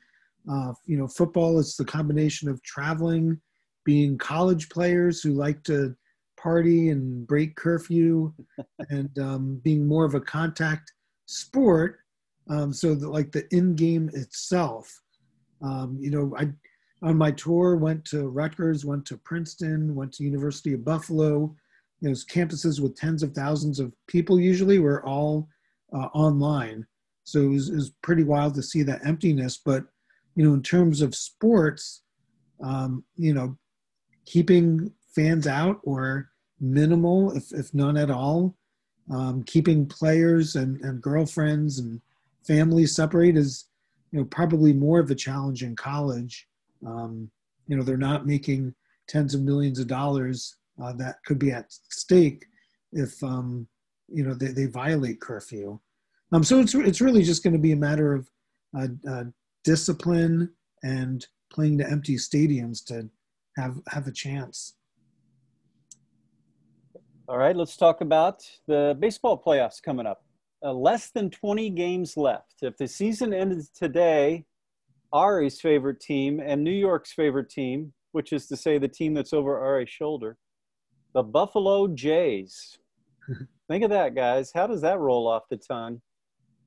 Uh, 0.49 0.73
you 0.85 0.97
know, 0.97 1.07
football 1.07 1.59
is 1.59 1.75
the 1.75 1.85
combination 1.85 2.49
of 2.49 2.61
traveling, 2.63 3.39
being 3.83 4.17
college 4.17 4.69
players 4.69 5.21
who 5.21 5.31
like 5.31 5.63
to 5.63 5.95
party 6.37 6.89
and 6.89 7.25
break 7.27 7.55
curfew, 7.55 8.33
and 8.89 9.17
um, 9.19 9.61
being 9.63 9.87
more 9.87 10.05
of 10.05 10.15
a 10.15 10.21
contact 10.21 10.91
sport. 11.25 11.99
Um, 12.47 12.71
so 12.71 12.93
that 12.93 13.09
like 13.09 13.31
the 13.31 13.47
in 13.55 13.75
game 13.75 14.09
itself, 14.13 15.01
um, 15.61 15.97
you 15.99 16.11
know, 16.11 16.35
I 16.37 16.49
on 17.01 17.17
my 17.17 17.31
tour 17.31 17.75
went 17.75 18.05
to 18.05 18.29
Rutgers, 18.29 18.85
went 18.85 19.05
to 19.07 19.17
Princeton, 19.17 19.93
went 19.95 20.13
to 20.13 20.23
University 20.23 20.73
of 20.73 20.85
Buffalo, 20.85 21.55
you 22.05 22.11
know, 22.11 22.15
campuses 22.15 22.79
with 22.79 22.95
tens 22.95 23.23
of 23.23 23.33
thousands 23.33 23.79
of 23.79 23.91
people 24.05 24.39
usually 24.39 24.77
were 24.77 25.03
all 25.03 25.49
uh, 25.91 26.07
online. 26.13 26.85
So 27.23 27.41
it 27.41 27.47
was, 27.47 27.69
it 27.69 27.75
was, 27.75 27.89
pretty 28.03 28.23
wild 28.23 28.53
to 28.55 28.61
see 28.61 28.83
that 28.83 29.03
emptiness. 29.03 29.57
But, 29.57 29.85
you 30.35 30.45
know, 30.45 30.53
in 30.53 30.61
terms 30.61 31.01
of 31.01 31.15
sports, 31.15 32.03
um, 32.63 33.03
you 33.15 33.33
know, 33.33 33.57
keeping 34.27 34.93
fans 35.15 35.47
out 35.47 35.79
or 35.81 36.29
minimal, 36.59 37.35
if, 37.35 37.51
if 37.51 37.73
none 37.73 37.97
at 37.97 38.11
all, 38.11 38.55
um, 39.11 39.41
keeping 39.41 39.87
players 39.87 40.55
and, 40.55 40.79
and 40.81 41.01
girlfriends 41.01 41.79
and 41.79 41.99
families 42.45 42.95
separate 42.95 43.35
is, 43.35 43.65
you 44.11 44.19
know, 44.19 44.25
probably 44.25 44.73
more 44.73 44.99
of 44.99 45.09
a 45.09 45.15
challenge 45.15 45.63
in 45.63 45.75
college. 45.75 46.47
Um, 46.85 47.31
you 47.67 47.75
know, 47.75 47.81
they're 47.81 47.97
not 47.97 48.27
making 48.27 48.75
tens 49.07 49.33
of 49.33 49.41
millions 49.41 49.79
of 49.79 49.87
dollars 49.87 50.55
uh, 50.81 50.93
that 50.93 51.17
could 51.25 51.39
be 51.39 51.51
at 51.51 51.65
stake 51.69 52.45
if 52.91 53.21
um, 53.23 53.67
you 54.07 54.23
know 54.23 54.33
they, 54.33 54.47
they 54.47 54.65
violate 54.65 55.21
curfew. 55.21 55.79
Um, 56.31 56.43
so 56.43 56.59
it's 56.59 56.75
it's 56.75 57.01
really 57.01 57.23
just 57.23 57.43
going 57.43 57.53
to 57.53 57.59
be 57.59 57.71
a 57.71 57.77
matter 57.77 58.13
of 58.13 58.29
uh, 58.77 58.87
uh, 59.09 59.23
discipline 59.63 60.51
and 60.83 61.25
playing 61.51 61.77
to 61.77 61.89
empty 61.89 62.15
stadiums 62.15 62.83
to 62.85 63.09
have 63.57 63.79
have 63.89 64.07
a 64.07 64.11
chance. 64.11 64.75
All 67.27 67.37
right, 67.37 67.55
let's 67.55 67.75
talk 67.75 68.01
about 68.01 68.43
the 68.67 68.95
baseball 68.99 69.41
playoffs 69.41 69.81
coming 69.81 70.05
up. 70.05 70.23
Uh, 70.63 70.71
less 70.73 71.09
than 71.09 71.29
20 71.29 71.69
games 71.71 72.17
left. 72.17 72.55
If 72.61 72.77
the 72.77 72.87
season 72.87 73.33
ended 73.33 73.65
today, 73.75 74.45
Ari's 75.11 75.59
favorite 75.59 75.99
team 75.99 76.39
and 76.39 76.63
New 76.63 76.71
York's 76.71 77.13
favorite 77.13 77.49
team, 77.49 77.93
which 78.11 78.31
is 78.31 78.47
to 78.47 78.57
say 78.57 78.77
the 78.77 78.87
team 78.87 79.13
that's 79.13 79.33
over 79.33 79.57
Ari's 79.57 79.89
shoulder, 79.89 80.37
the 81.15 81.23
Buffalo 81.23 81.87
Jays. 81.87 82.77
Think 83.69 83.85
of 83.85 83.89
that, 83.89 84.13
guys. 84.15 84.51
How 84.53 84.67
does 84.67 84.81
that 84.81 84.99
roll 84.99 85.27
off 85.27 85.43
the 85.49 85.57
tongue? 85.57 86.01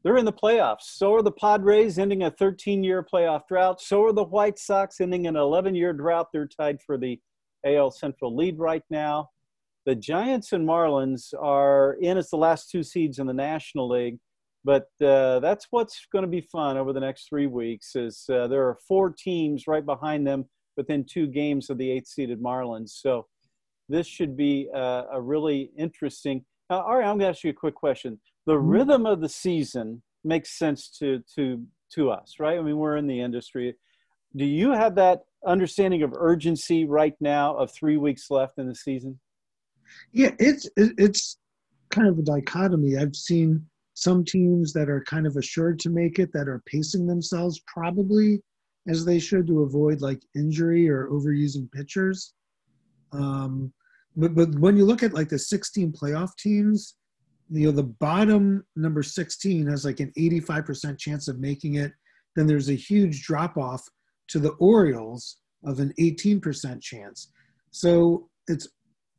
They're 0.02 0.16
in 0.16 0.24
the 0.24 0.32
playoffs. 0.32 0.84
So 0.94 1.14
are 1.14 1.22
the 1.22 1.30
Padres, 1.30 1.98
ending 1.98 2.22
a 2.22 2.30
13 2.30 2.82
year 2.82 3.04
playoff 3.04 3.42
drought. 3.46 3.80
So 3.80 4.04
are 4.04 4.12
the 4.12 4.24
White 4.24 4.58
Sox, 4.58 5.00
ending 5.00 5.26
an 5.26 5.36
11 5.36 5.74
year 5.74 5.92
drought. 5.92 6.28
They're 6.32 6.48
tied 6.48 6.80
for 6.80 6.96
the 6.96 7.20
AL 7.66 7.90
Central 7.90 8.34
lead 8.34 8.58
right 8.58 8.82
now. 8.88 9.28
The 9.84 9.94
Giants 9.94 10.52
and 10.52 10.66
Marlins 10.66 11.34
are 11.38 11.98
in 12.00 12.16
as 12.16 12.30
the 12.30 12.36
last 12.36 12.70
two 12.70 12.82
seeds 12.82 13.18
in 13.18 13.26
the 13.26 13.34
National 13.34 13.86
League. 13.86 14.18
But 14.64 14.88
uh, 15.04 15.40
that's 15.40 15.66
what's 15.70 16.06
going 16.10 16.24
to 16.24 16.30
be 16.30 16.40
fun 16.40 16.78
over 16.78 16.94
the 16.94 17.00
next 17.00 17.28
three 17.28 17.46
weeks. 17.46 17.94
Is 17.94 18.24
uh, 18.32 18.46
there 18.46 18.66
are 18.66 18.78
four 18.86 19.10
teams 19.10 19.66
right 19.66 19.84
behind 19.84 20.26
them 20.26 20.46
within 20.78 21.04
two 21.04 21.26
games 21.26 21.68
of 21.68 21.76
the 21.76 21.90
eighth-seeded 21.90 22.40
Marlins. 22.40 22.90
So 22.90 23.26
this 23.88 24.06
should 24.06 24.36
be 24.36 24.68
a, 24.74 25.04
a 25.12 25.20
really 25.20 25.70
interesting. 25.76 26.44
Now, 26.70 26.80
Ari, 26.80 27.04
I'm 27.04 27.18
going 27.18 27.20
to 27.20 27.28
ask 27.28 27.44
you 27.44 27.50
a 27.50 27.54
quick 27.54 27.74
question. 27.74 28.20
The 28.46 28.54
mm-hmm. 28.54 28.68
rhythm 28.68 29.06
of 29.06 29.20
the 29.20 29.28
season 29.28 30.02
makes 30.24 30.58
sense 30.58 30.88
to 30.98 31.22
to 31.36 31.64
to 31.94 32.10
us, 32.10 32.34
right? 32.38 32.58
I 32.58 32.62
mean, 32.62 32.76
we're 32.76 32.96
in 32.96 33.06
the 33.06 33.20
industry. 33.20 33.74
Do 34.36 34.44
you 34.44 34.72
have 34.72 34.94
that 34.96 35.20
understanding 35.46 36.02
of 36.02 36.12
urgency 36.14 36.84
right 36.84 37.14
now 37.20 37.56
of 37.56 37.72
three 37.72 37.96
weeks 37.96 38.30
left 38.30 38.58
in 38.58 38.68
the 38.68 38.74
season? 38.74 39.18
Yeah, 40.12 40.32
it's 40.38 40.68
it's 40.76 41.38
kind 41.90 42.08
of 42.08 42.18
a 42.18 42.22
dichotomy. 42.22 42.96
I've 42.96 43.16
seen 43.16 43.64
some 43.94 44.24
teams 44.24 44.72
that 44.74 44.88
are 44.88 45.02
kind 45.04 45.26
of 45.26 45.36
assured 45.36 45.78
to 45.80 45.90
make 45.90 46.18
it 46.18 46.32
that 46.32 46.48
are 46.48 46.62
pacing 46.66 47.06
themselves 47.06 47.60
probably 47.66 48.40
as 48.86 49.04
they 49.04 49.18
should 49.18 49.46
to 49.46 49.62
avoid 49.62 50.00
like 50.00 50.22
injury 50.36 50.88
or 50.88 51.08
overusing 51.08 51.70
pitchers. 51.72 52.32
Um, 53.12 53.72
but 54.18 54.34
but 54.34 54.58
when 54.58 54.76
you 54.76 54.84
look 54.84 55.02
at 55.02 55.14
like 55.14 55.28
the 55.28 55.38
16 55.38 55.92
playoff 55.92 56.36
teams, 56.36 56.96
you 57.48 57.66
know 57.66 57.72
the 57.72 57.84
bottom 57.84 58.64
number 58.76 59.02
16 59.02 59.66
has 59.68 59.84
like 59.84 60.00
an 60.00 60.12
85% 60.18 60.98
chance 60.98 61.28
of 61.28 61.38
making 61.38 61.76
it. 61.76 61.92
Then 62.36 62.46
there's 62.46 62.68
a 62.68 62.74
huge 62.74 63.22
drop 63.22 63.56
off 63.56 63.82
to 64.28 64.38
the 64.38 64.50
Orioles 64.58 65.38
of 65.64 65.78
an 65.78 65.92
18% 65.98 66.82
chance. 66.82 67.30
So 67.70 68.28
it's 68.48 68.68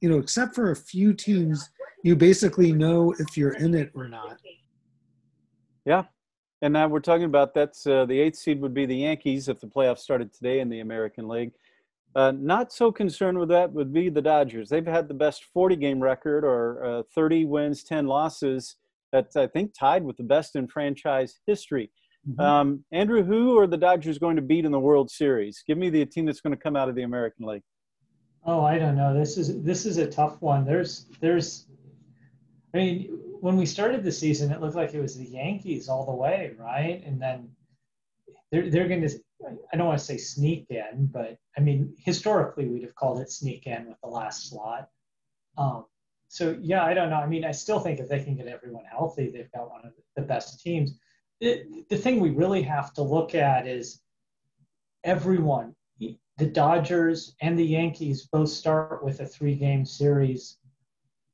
you 0.02 0.10
know 0.10 0.20
except 0.20 0.54
for 0.54 0.72
a 0.72 0.76
few 0.76 1.14
teams, 1.14 1.70
you 2.04 2.16
basically 2.16 2.74
know 2.74 3.14
if 3.20 3.38
you're 3.38 3.56
in 3.56 3.76
it 3.76 3.92
or 3.96 4.10
not. 4.10 4.38
Yeah, 5.86 6.04
and 6.62 6.74
now 6.74 6.88
we're 6.90 7.00
talking 7.00 7.26
about 7.26 7.54
that's 7.54 7.88
uh, 7.88 8.06
the 8.06 8.20
eighth 8.20 8.36
seed 8.36 8.60
would 8.60 8.74
be 8.74 8.86
the 8.86 8.98
Yankees 8.98 9.48
if 9.48 9.62
the 9.62 9.68
playoffs 9.68 10.00
started 10.00 10.34
today 10.34 10.60
in 10.60 10.70
the 10.70 10.82
American 10.82 11.30
League. 11.30 11.54
Uh, 12.16 12.32
not 12.36 12.74
so 12.74 12.92
concerned 12.92 13.38
with 13.38 13.50
that 13.50 13.72
would 13.72 13.94
be 13.94 14.10
the 14.10 14.22
Dodgers. 14.22 14.70
They've 14.70 14.86
had 14.86 15.08
the 15.08 15.14
best 15.14 15.46
40 15.54 15.76
game 15.76 16.02
record 16.02 16.44
or 16.44 16.84
uh, 16.84 17.04
30 17.14 17.46
wins, 17.46 17.84
10 17.84 18.08
losses. 18.08 18.76
That's, 19.12 19.36
I 19.36 19.48
think, 19.48 19.74
tied 19.78 20.04
with 20.04 20.18
the 20.18 20.24
best 20.24 20.56
in 20.56 20.68
franchise 20.68 21.40
history. 21.46 21.92
Mm-hmm. 22.28 22.42
Um, 22.42 22.84
Andrew, 22.92 23.24
who 23.24 23.58
are 23.58 23.68
the 23.68 23.78
Dodgers 23.78 24.18
going 24.18 24.36
to 24.36 24.42
beat 24.42 24.66
in 24.66 24.72
the 24.72 24.80
World 24.80 25.10
Series? 25.10 25.64
Give 25.66 25.78
me 25.78 25.90
the 25.90 26.06
team 26.06 26.26
that's 26.26 26.42
going 26.42 26.56
to 26.56 26.62
come 26.62 26.76
out 26.76 26.90
of 26.90 26.96
the 26.96 27.04
American 27.04 27.46
League. 27.46 27.64
Oh, 28.46 28.64
I 28.64 28.78
don't 28.78 28.96
know. 28.96 29.14
This 29.14 29.38
is 29.38 29.62
this 29.64 29.86
is 29.86 29.98
a 29.98 30.08
tough 30.08 30.42
one. 30.42 30.66
There's 30.66 31.06
there's, 31.20 31.68
I 32.74 32.78
mean, 32.78 33.20
when 33.42 33.58
we 33.58 33.66
started 33.66 34.04
the 34.04 34.12
season, 34.12 34.52
it 34.52 34.62
looked 34.62 34.76
like 34.76 34.94
it 34.94 35.02
was 35.02 35.18
the 35.18 35.26
Yankees 35.26 35.90
all 35.90 36.06
the 36.06 36.16
way, 36.16 36.54
right? 36.58 37.04
And 37.06 37.22
then 37.22 37.50
they're 38.52 38.70
they're 38.70 38.88
going 38.88 39.02
to. 39.02 39.20
I 39.72 39.78
don't 39.78 39.88
want 39.88 40.00
to 40.00 40.06
say 40.06 40.18
sneak 40.18 40.68
in, 40.70 41.10
but 41.12 41.38
I 41.58 41.62
mean 41.62 41.96
historically 41.98 42.68
we'd 42.68 42.84
have 42.84 42.96
called 42.96 43.20
it 43.20 43.32
sneak 43.32 43.68
in 43.68 43.88
with 43.88 44.00
the 44.02 44.10
last 44.10 44.50
slot. 44.50 44.90
Um, 45.58 45.86
so 46.28 46.58
yeah, 46.62 46.84
I 46.84 46.94
don't 46.94 47.10
know. 47.10 47.18
I 47.18 47.28
mean, 47.28 47.44
I 47.44 47.52
still 47.52 47.80
think 47.80 48.00
if 48.00 48.08
they 48.08 48.24
can 48.24 48.36
get 48.36 48.48
everyone 48.48 48.86
healthy, 48.86 49.30
they've 49.30 49.52
got 49.52 49.70
one 49.70 49.86
of 49.86 49.94
the 50.16 50.22
best 50.22 50.62
teams. 50.62 50.98
The, 51.42 51.64
the 51.90 51.98
thing 51.98 52.20
we 52.20 52.30
really 52.30 52.62
have 52.64 52.94
to 52.96 53.02
look 53.02 53.34
at 53.34 53.68
is 53.68 54.02
everyone. 55.04 55.76
The 56.40 56.46
Dodgers 56.46 57.36
and 57.42 57.60
the 57.60 57.66
Yankees 57.66 58.26
both 58.32 58.48
start 58.48 59.04
with 59.04 59.20
a 59.20 59.26
three-game 59.26 59.84
series, 59.84 60.58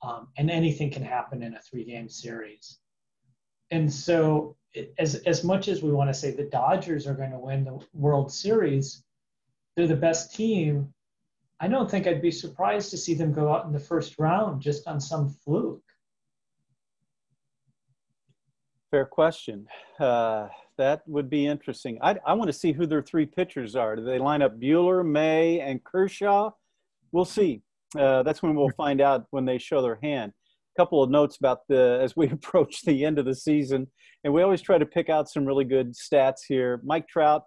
um, 0.02 0.30
and 0.36 0.50
anything 0.50 0.90
can 0.90 1.04
happen 1.04 1.44
in 1.44 1.54
a 1.54 1.62
three-game 1.62 2.10
series. 2.10 2.80
And 3.70 3.94
so, 3.94 4.58
as 4.98 5.16
as 5.16 5.44
much 5.44 5.68
as 5.68 5.82
we 5.82 5.92
want 5.92 6.10
to 6.10 6.14
say 6.14 6.32
the 6.32 6.44
Dodgers 6.44 7.08
are 7.08 7.14
going 7.14 7.32
to 7.32 7.40
win 7.40 7.64
the 7.64 7.80
World 7.94 8.32
Series, 8.32 9.04
they're 9.76 9.88
the 9.88 9.96
best 9.96 10.36
team 10.36 10.94
I 11.60 11.68
don't 11.68 11.90
think 11.90 12.06
I'd 12.06 12.22
be 12.22 12.32
surprised 12.32 12.92
to 12.92 12.98
see 12.98 13.14
them 13.14 13.32
go 13.32 13.54
out 13.54 13.66
in 13.66 13.72
the 13.72 13.80
first 13.80 14.16
round 14.20 14.62
just 14.62 14.88
on 14.88 15.00
some 15.00 15.30
fluke. 15.30 15.82
Fair 18.92 19.06
question. 19.06 19.68
Uh, 20.00 20.48
that 20.78 21.08
would 21.08 21.30
be 21.30 21.48
interesting. 21.48 21.98
I, 22.02 22.18
I 22.26 22.34
want 22.34 22.50
to 22.50 22.54
see 22.54 22.74
who 22.74 22.86
their 22.86 23.02
three 23.02 23.26
pitchers 23.26 23.76
are. 23.76 23.96
Do 23.96 24.04
they 24.04 24.20
line 24.20 24.42
up 24.42 24.60
Buehler, 24.60 25.06
May, 25.06 25.62
and 25.62 25.84
Kershaw? 25.84 26.52
We'll 27.12 27.26
see. 27.26 27.62
Uh, 27.98 28.24
that's 28.24 28.44
when 28.44 28.56
we'll 28.56 28.72
find 28.76 29.00
out 29.00 29.26
when 29.32 29.46
they 29.46 29.58
show 29.58 29.82
their 29.82 30.00
hand. 30.04 30.34
Couple 30.78 31.02
of 31.02 31.10
notes 31.10 31.38
about 31.38 31.60
the 31.70 32.00
as 32.02 32.16
we 32.16 32.30
approach 32.32 32.82
the 32.82 33.06
end 33.06 33.20
of 33.20 33.26
the 33.26 33.36
season, 33.36 33.88
and 34.24 34.34
we 34.34 34.42
always 34.42 34.62
try 34.62 34.78
to 34.78 34.86
pick 34.86 35.10
out 35.10 35.30
some 35.30 35.46
really 35.46 35.66
good 35.66 35.94
stats 35.94 36.42
here. 36.48 36.82
Mike 36.84 37.08
Trout 37.08 37.44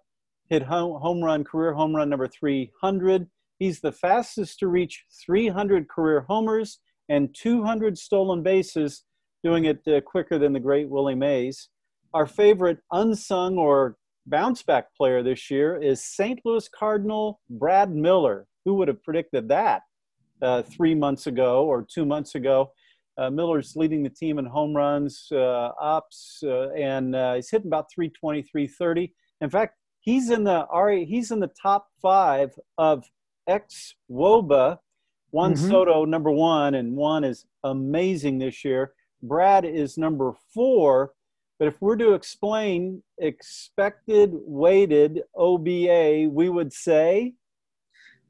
hit 0.49 0.63
home, 0.63 0.99
home 0.99 1.23
run 1.23 1.43
career 1.43 1.73
home 1.73 1.95
run 1.95 2.09
number 2.09 2.27
300 2.27 3.27
He's 3.59 3.81
the 3.81 3.91
fastest 3.91 4.59
to 4.59 4.67
reach 4.67 5.03
300 5.25 5.89
career 5.89 6.25
homers 6.27 6.79
and 7.09 7.35
200 7.37 7.97
stolen 7.97 8.41
bases, 8.41 9.03
doing 9.43 9.65
it 9.65 9.81
uh, 9.85 9.99
quicker 10.01 10.39
than 10.39 10.53
the 10.53 10.61
great 10.61 10.89
Willie 10.89 11.15
Mays. 11.15 11.67
Our 12.13 12.25
favorite 12.25 12.79
unsung 12.91 13.57
or 13.57 13.97
bounce 14.25 14.63
back 14.63 14.95
player 14.95 15.21
this 15.21 15.51
year 15.51 15.81
is 15.81 16.03
St. 16.03 16.39
Louis 16.45 16.69
Cardinal 16.69 17.41
Brad 17.49 17.93
Miller. 17.93 18.47
Who 18.63 18.75
would 18.75 18.87
have 18.87 19.03
predicted 19.03 19.49
that 19.49 19.81
uh, 20.41 20.61
three 20.61 20.95
months 20.95 21.27
ago 21.27 21.65
or 21.65 21.85
two 21.93 22.05
months 22.05 22.35
ago? 22.35 22.71
Uh, 23.19 23.29
Miller's 23.29 23.75
leading 23.75 24.01
the 24.01 24.09
team 24.09 24.39
in 24.39 24.45
home 24.45 24.73
runs, 24.73 25.27
uh, 25.33 25.71
ops, 25.77 26.41
uh, 26.41 26.69
and 26.69 27.13
uh, 27.13 27.33
he's 27.33 27.49
hitting 27.49 27.67
about 27.67 27.91
320, 27.93 28.43
330. 28.43 29.13
In 29.41 29.49
fact, 29.49 29.75
he's 29.99 30.29
in 30.29 30.45
the 30.45 30.65
he's 31.05 31.31
in 31.31 31.41
the 31.41 31.51
top 31.61 31.87
five 32.01 32.51
of 32.77 33.03
ex 33.45 33.93
Woba. 34.09 34.77
Juan 35.31 35.53
mm-hmm. 35.53 35.69
Soto, 35.69 36.05
number 36.05 36.31
one, 36.31 36.75
and 36.75 36.95
Juan 36.95 37.25
is 37.25 37.45
amazing 37.65 38.39
this 38.39 38.63
year. 38.63 38.93
Brad 39.21 39.65
is 39.65 39.97
number 39.97 40.33
four. 40.53 41.11
But 41.59 41.67
if 41.67 41.81
we're 41.81 41.97
to 41.97 42.13
explain 42.13 43.03
expected 43.17 44.31
weighted 44.33 45.23
OBA, 45.35 46.29
we 46.31 46.47
would 46.47 46.71
say 46.71 47.33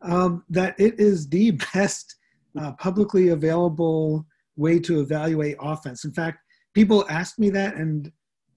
um, 0.02 0.44
that 0.50 0.80
it 0.80 1.00
is 1.00 1.30
the 1.30 1.52
best 1.74 2.16
uh, 2.60 2.72
publicly 2.72 3.30
available 3.30 4.26
way 4.60 4.80
to 4.80 5.00
evaluate 5.00 5.58
offense. 5.60 6.06
In 6.06 6.14
fact, 6.14 6.40
people 6.74 7.06
ask 7.10 7.40
me 7.40 7.50
that, 7.52 7.76
and 7.76 8.12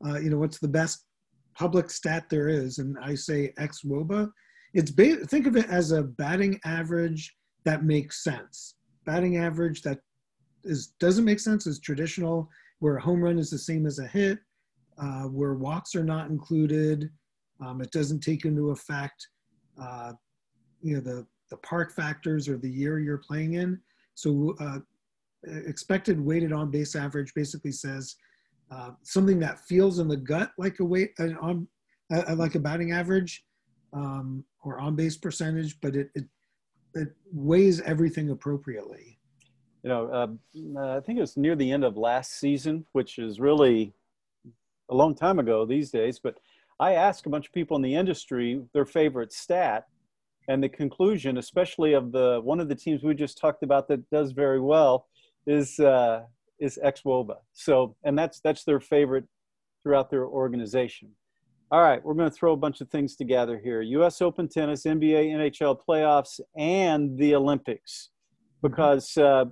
uh, 0.07 0.19
you 0.19 0.31
know, 0.31 0.38
what's 0.38 0.59
the 0.59 0.69
best 0.69 1.07
public 1.55 1.91
stat 1.91 2.25
there 2.29 2.49
is, 2.49 2.79
and 2.79 2.97
I 3.01 3.15
say 3.15 3.53
xwOBA 3.59 4.31
it's 4.75 4.91
ba- 4.91 5.27
think 5.27 5.47
of 5.47 5.57
it 5.57 5.67
as 5.69 5.93
a 5.93 6.03
batting 6.03 6.59
average 6.65 7.35
that 7.65 7.85
makes 7.85 8.25
sense. 8.25 8.77
Batting 9.05 9.37
average 9.37 9.83
that 9.83 9.99
is 10.65 10.95
doesn't 11.01 11.25
make 11.25 11.41
sense 11.41 11.67
is 11.67 11.81
traditional, 11.81 12.49
where 12.79 12.97
a 12.97 13.03
home 13.03 13.23
run 13.23 13.38
is 13.38 13.51
the 13.51 13.59
same 13.59 13.87
as 13.87 13.99
a 13.99 14.07
hit, 14.07 14.38
uh, 14.99 15.25
where 15.25 15.55
walks 15.55 15.95
are 15.95 16.05
not 16.05 16.31
included. 16.31 17.11
Um, 17.61 17.81
it 17.81 17.91
doesn't 17.93 18.21
take 18.21 18.45
into 18.45 18.71
effect, 18.71 19.27
uh, 19.81 20.12
you 20.81 20.95
know, 20.95 21.01
the 21.01 21.27
the 21.51 21.57
park 21.59 21.93
factors 21.93 22.49
or 22.49 22.57
the 22.57 22.71
year 22.71 22.99
you're 22.99 23.19
playing 23.19 23.55
in. 23.55 23.79
So 24.15 24.55
uh, 24.59 24.79
expected 25.45 26.21
weighted 26.21 26.53
on 26.53 26.71
base 26.71 26.95
average 26.95 27.33
basically 27.35 27.73
says 27.73 28.17
uh, 28.71 28.91
something 29.03 29.39
that 29.41 29.61
feels 29.61 29.99
in 29.99 30.09
the 30.09 30.17
gut 30.17 30.53
like 30.59 30.81
a 30.81 30.85
weight 30.85 31.11
on 31.41 31.67
like 32.37 32.55
a 32.55 32.59
batting 32.59 32.93
average 32.93 33.45
um, 33.93 34.45
or 34.63 34.79
on 34.79 34.97
base 34.97 35.17
percentage, 35.17 35.81
but 35.81 35.97
it, 35.97 36.11
it, 36.15 36.25
it 36.95 37.09
weighs 37.33 37.81
everything 37.83 38.31
appropriately. 38.31 39.19
You 39.83 39.89
know, 39.89 40.07
uh, 40.09 40.97
I 40.97 41.01
think 41.01 41.19
it 41.19 41.23
was 41.23 41.37
near 41.37 41.57
the 41.57 41.71
end 41.71 41.85
of 41.85 41.97
last 41.97 42.39
season, 42.39 42.87
which 42.93 43.19
is 43.19 43.41
really 43.41 43.93
a 44.91 44.95
long 44.95 45.15
time 45.15 45.39
ago 45.39 45.67
these 45.67 45.91
days. 45.91 46.21
But 46.23 46.39
I 46.79 46.95
asked 46.95 47.27
a 47.27 47.31
bunch 47.31 47.47
of 47.47 47.53
people 47.53 47.77
in 47.77 47.83
the 47.83 47.95
industry 47.95 48.63
their 48.75 48.85
favorite 48.85 49.33
stat, 49.33 49.87
and 50.49 50.63
the 50.63 50.69
conclusion, 50.69 51.39
especially 51.39 51.95
of 51.95 52.13
the 52.13 52.41
one 52.43 52.61
of 52.61 52.69
the 52.69 52.75
teams 52.75 53.03
we 53.03 53.15
just 53.15 53.39
talked 53.39 53.63
about 53.63 53.89
that 53.89 54.09
does 54.11 54.33
very 54.33 54.61
well, 54.61 55.07
is 55.47 55.79
uh, 55.79 56.23
is 56.61 56.79
xwOBA. 56.85 57.37
So, 57.53 57.97
and 58.05 58.19
that's 58.19 58.41
that's 58.41 58.65
their 58.65 58.81
favorite 58.81 59.25
throughout 59.83 60.11
their 60.11 60.27
organization. 60.27 61.11
All 61.71 61.81
right, 61.81 62.05
we're 62.05 62.15
going 62.15 62.29
to 62.29 62.37
throw 62.37 62.53
a 62.53 62.57
bunch 62.57 62.83
of 62.83 62.91
things 62.91 63.17
together 63.17 63.59
here 63.63 63.81
U.S. 63.81 64.21
Open 64.21 64.49
tennis, 64.49 64.85
NBA, 64.85 65.31
NHL 65.31 65.79
playoffs, 65.89 66.39
and 66.57 67.17
the 67.19 67.35
Olympics, 67.35 68.11
because 68.63 69.17
uh, 69.17 69.47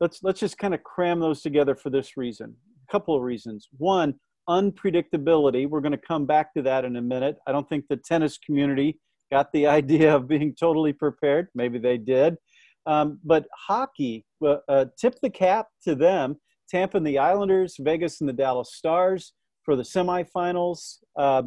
let's 0.00 0.22
let's 0.22 0.40
just 0.40 0.58
kind 0.58 0.74
of 0.74 0.82
cram 0.82 1.20
those 1.20 1.42
together 1.42 1.74
for 1.74 1.90
this 1.90 2.16
reason. 2.16 2.54
A 2.88 2.92
couple 2.92 3.14
of 3.14 3.22
reasons. 3.22 3.68
One, 3.76 4.14
unpredictability. 4.48 5.68
We're 5.68 5.80
going 5.80 5.92
to 5.92 5.98
come 5.98 6.24
back 6.24 6.54
to 6.54 6.62
that 6.62 6.84
in 6.84 6.96
a 6.96 7.02
minute. 7.02 7.36
I 7.46 7.52
don't 7.52 7.68
think 7.68 7.84
the 7.88 7.96
tennis 7.96 8.38
community 8.38 8.98
got 9.30 9.52
the 9.52 9.66
idea 9.78 10.14
of 10.14 10.28
being 10.28 10.54
totally 10.58 10.92
prepared. 10.92 11.48
Maybe 11.54 11.78
they 11.78 11.98
did. 11.98 12.36
Um, 12.86 13.18
but 13.24 13.46
hockey, 13.54 14.24
uh, 14.44 14.86
tip 14.98 15.16
the 15.20 15.30
cap 15.30 15.68
to 15.84 15.94
them. 15.94 16.36
Tampa 16.68 16.96
and 16.96 17.06
the 17.06 17.18
Islanders, 17.18 17.76
Vegas 17.78 18.20
and 18.20 18.28
the 18.28 18.32
Dallas 18.32 18.74
Stars 18.74 19.32
for 19.64 19.76
the 19.76 19.82
semifinals. 19.82 20.98
Uh, 21.16 21.44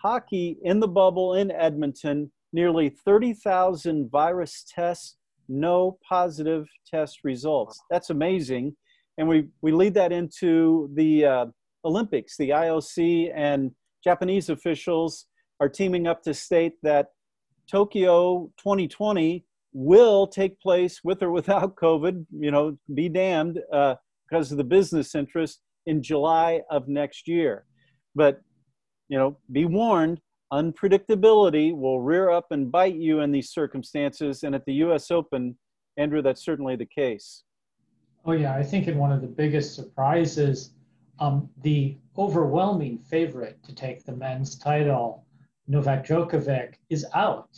hockey 0.00 0.58
in 0.62 0.80
the 0.80 0.88
bubble 0.88 1.34
in 1.34 1.50
Edmonton, 1.50 2.32
nearly 2.52 2.88
30,000 2.88 4.10
virus 4.10 4.64
tests, 4.72 5.16
no 5.48 5.98
positive 6.08 6.66
test 6.86 7.20
results. 7.24 7.80
That's 7.90 8.10
amazing. 8.10 8.76
And 9.18 9.28
we, 9.28 9.48
we 9.62 9.72
lead 9.72 9.94
that 9.94 10.12
into 10.12 10.90
the 10.94 11.24
uh, 11.24 11.46
Olympics. 11.84 12.36
The 12.36 12.50
IOC 12.50 13.32
and 13.34 13.72
Japanese 14.02 14.48
officials 14.48 15.26
are 15.60 15.68
teaming 15.68 16.06
up 16.06 16.22
to 16.22 16.32
state 16.32 16.74
that 16.82 17.08
Tokyo 17.70 18.50
2020 18.58 19.44
will 19.72 20.26
take 20.26 20.60
place 20.60 21.00
with 21.04 21.22
or 21.22 21.30
without 21.30 21.76
COVID, 21.82 22.26
you 22.30 22.50
know, 22.50 22.76
be 22.94 23.08
damned, 23.08 23.58
uh, 23.72 23.94
because 24.28 24.52
of 24.52 24.58
the 24.58 24.64
business 24.64 25.14
interest 25.14 25.60
in 25.86 26.02
July 26.02 26.60
of 26.70 26.88
next 26.88 27.26
year. 27.26 27.64
But 28.14 28.40
you 29.08 29.18
know, 29.18 29.36
be 29.50 29.64
warned, 29.64 30.20
unpredictability 30.52 31.76
will 31.76 32.00
rear 32.00 32.30
up 32.30 32.46
and 32.50 32.70
bite 32.70 32.94
you 32.94 33.20
in 33.20 33.32
these 33.32 33.50
circumstances. 33.50 34.44
And 34.44 34.54
at 34.54 34.64
the 34.64 34.74
US 34.74 35.10
Open, 35.10 35.58
Andrew, 35.96 36.22
that's 36.22 36.44
certainly 36.44 36.76
the 36.76 36.86
case. 36.86 37.42
Oh, 38.24 38.32
yeah. 38.32 38.54
I 38.54 38.62
think 38.62 38.86
in 38.86 38.98
one 38.98 39.12
of 39.12 39.20
the 39.20 39.26
biggest 39.26 39.74
surprises, 39.74 40.72
um, 41.18 41.48
the 41.62 41.96
overwhelming 42.16 42.98
favorite 42.98 43.62
to 43.64 43.74
take 43.74 44.04
the 44.04 44.12
men's 44.12 44.56
title, 44.56 45.24
Novak 45.66 46.06
Djokovic, 46.06 46.74
is 46.88 47.04
out. 47.14 47.48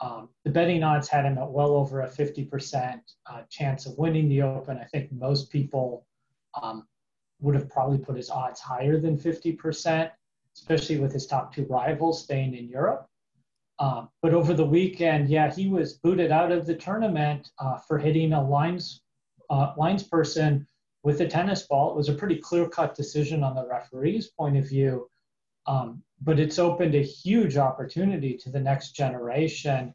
Um, 0.00 0.28
the 0.44 0.50
betting 0.50 0.82
odds 0.82 1.08
had 1.08 1.24
him 1.24 1.38
at 1.38 1.50
well 1.50 1.72
over 1.72 2.02
a 2.02 2.08
50% 2.08 3.00
uh, 3.26 3.42
chance 3.50 3.86
of 3.86 3.96
winning 3.98 4.28
the 4.28 4.42
Open. 4.42 4.78
I 4.78 4.84
think 4.84 5.10
most 5.12 5.50
people 5.50 6.06
um, 6.60 6.86
would 7.40 7.54
have 7.54 7.68
probably 7.68 7.98
put 7.98 8.16
his 8.16 8.30
odds 8.30 8.60
higher 8.60 8.98
than 9.00 9.16
50% 9.16 10.10
especially 10.56 10.98
with 10.98 11.12
his 11.12 11.26
top 11.26 11.54
two 11.54 11.66
rivals 11.68 12.24
staying 12.24 12.54
in 12.54 12.68
Europe. 12.68 13.08
Um, 13.78 14.08
but 14.22 14.32
over 14.32 14.54
the 14.54 14.64
weekend, 14.64 15.28
yeah, 15.28 15.52
he 15.52 15.68
was 15.68 15.94
booted 15.94 16.32
out 16.32 16.50
of 16.50 16.66
the 16.66 16.74
tournament 16.74 17.50
uh, 17.58 17.78
for 17.78 17.98
hitting 17.98 18.32
a 18.32 18.42
lines 18.42 19.02
uh, 19.50 19.74
lines 19.76 20.02
person 20.02 20.66
with 21.02 21.20
a 21.20 21.26
tennis 21.28 21.66
ball. 21.66 21.90
It 21.90 21.96
was 21.96 22.08
a 22.08 22.14
pretty 22.14 22.36
clear 22.36 22.68
cut 22.68 22.94
decision 22.94 23.44
on 23.44 23.54
the 23.54 23.66
referee's 23.66 24.28
point 24.28 24.56
of 24.56 24.68
view. 24.68 25.08
Um, 25.66 26.02
but 26.22 26.38
it's 26.38 26.58
opened 26.58 26.94
a 26.94 27.02
huge 27.02 27.56
opportunity 27.56 28.36
to 28.38 28.50
the 28.50 28.60
next 28.60 28.92
generation. 28.92 29.94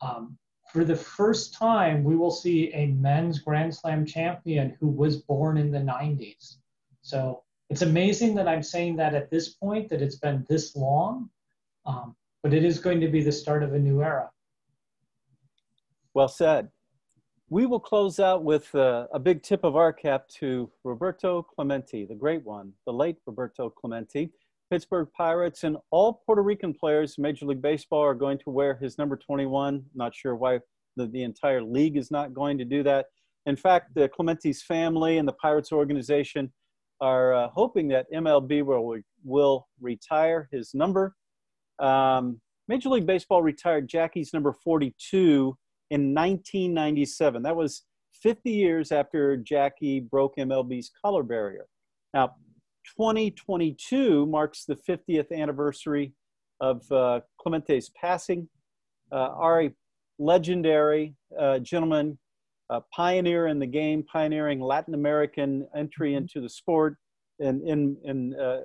Um, 0.00 0.38
for 0.72 0.84
the 0.84 0.96
first 0.96 1.52
time, 1.52 2.04
we 2.04 2.16
will 2.16 2.30
see 2.30 2.72
a 2.72 2.86
men's 2.86 3.40
Grand 3.40 3.74
Slam 3.74 4.06
champion 4.06 4.76
who 4.80 4.88
was 4.88 5.16
born 5.16 5.58
in 5.58 5.70
the 5.70 5.78
90s. 5.78 6.56
So 7.02 7.42
it's 7.70 7.82
amazing 7.82 8.34
that 8.36 8.48
I'm 8.48 8.62
saying 8.62 8.96
that 8.96 9.14
at 9.14 9.30
this 9.30 9.50
point, 9.50 9.88
that 9.90 10.00
it's 10.00 10.16
been 10.16 10.46
this 10.48 10.76
long, 10.76 11.30
um, 11.86 12.14
but 12.42 12.54
it 12.54 12.64
is 12.64 12.78
going 12.78 13.00
to 13.00 13.08
be 13.08 13.22
the 13.22 13.32
start 13.32 13.62
of 13.62 13.74
a 13.74 13.78
new 13.78 14.02
era. 14.02 14.30
Well 16.14 16.28
said. 16.28 16.68
We 17.48 17.66
will 17.66 17.80
close 17.80 18.20
out 18.20 18.44
with 18.44 18.72
uh, 18.76 19.08
a 19.12 19.18
big 19.18 19.42
tip 19.42 19.64
of 19.64 19.74
our 19.74 19.92
cap 19.92 20.28
to 20.38 20.70
Roberto 20.84 21.42
Clemente, 21.42 22.04
the 22.04 22.14
great 22.14 22.44
one, 22.44 22.72
the 22.86 22.92
late 22.92 23.16
Roberto 23.26 23.68
Clemente. 23.68 24.30
Pittsburgh 24.70 25.08
Pirates 25.16 25.64
and 25.64 25.76
all 25.90 26.22
Puerto 26.24 26.42
Rican 26.42 26.72
players 26.72 27.16
in 27.18 27.22
Major 27.22 27.44
League 27.46 27.60
Baseball 27.60 28.02
are 28.02 28.14
going 28.14 28.38
to 28.38 28.50
wear 28.50 28.76
his 28.76 28.98
number 28.98 29.16
21. 29.16 29.84
Not 29.94 30.14
sure 30.14 30.36
why 30.36 30.60
the, 30.96 31.06
the 31.06 31.24
entire 31.24 31.62
league 31.62 31.96
is 31.96 32.10
not 32.10 32.32
going 32.32 32.56
to 32.58 32.64
do 32.64 32.82
that. 32.84 33.06
In 33.46 33.56
fact, 33.56 33.94
the 33.94 34.08
Clemente's 34.08 34.62
family 34.62 35.18
and 35.18 35.26
the 35.26 35.32
Pirates 35.32 35.72
organization 35.72 36.52
are 37.00 37.34
uh, 37.34 37.48
hoping 37.48 37.88
that 37.88 38.06
MLB 38.14 38.64
will, 38.64 38.96
will 39.24 39.66
retire 39.80 40.48
his 40.52 40.72
number. 40.74 41.14
Um, 41.80 42.40
Major 42.68 42.90
League 42.90 43.06
Baseball 43.06 43.42
retired 43.42 43.88
Jackie's 43.88 44.32
number 44.32 44.52
42 44.52 45.56
in 45.90 46.14
1997. 46.14 47.42
That 47.42 47.56
was 47.56 47.82
50 48.12 48.50
years 48.50 48.92
after 48.92 49.36
Jackie 49.36 50.00
broke 50.00 50.36
MLB's 50.36 50.90
color 51.02 51.22
barrier. 51.22 51.66
Now, 52.14 52.34
2022 52.96 54.26
marks 54.26 54.64
the 54.64 54.76
50th 54.76 55.32
anniversary 55.32 56.12
of 56.60 56.82
uh, 56.92 57.20
Clemente's 57.40 57.90
passing. 58.00 58.48
Uh, 59.12 59.30
Ari, 59.34 59.74
legendary 60.18 61.14
uh, 61.38 61.58
gentleman, 61.58 62.18
pioneer 62.94 63.48
in 63.48 63.58
the 63.58 63.66
game, 63.66 64.04
pioneering 64.04 64.60
Latin 64.60 64.94
American 64.94 65.66
entry 65.76 66.10
mm-hmm. 66.10 66.18
into 66.18 66.40
the 66.40 66.48
sport. 66.48 66.96
And 67.40 67.66
in, 67.66 67.96
in, 68.04 68.34
uh, 68.38 68.60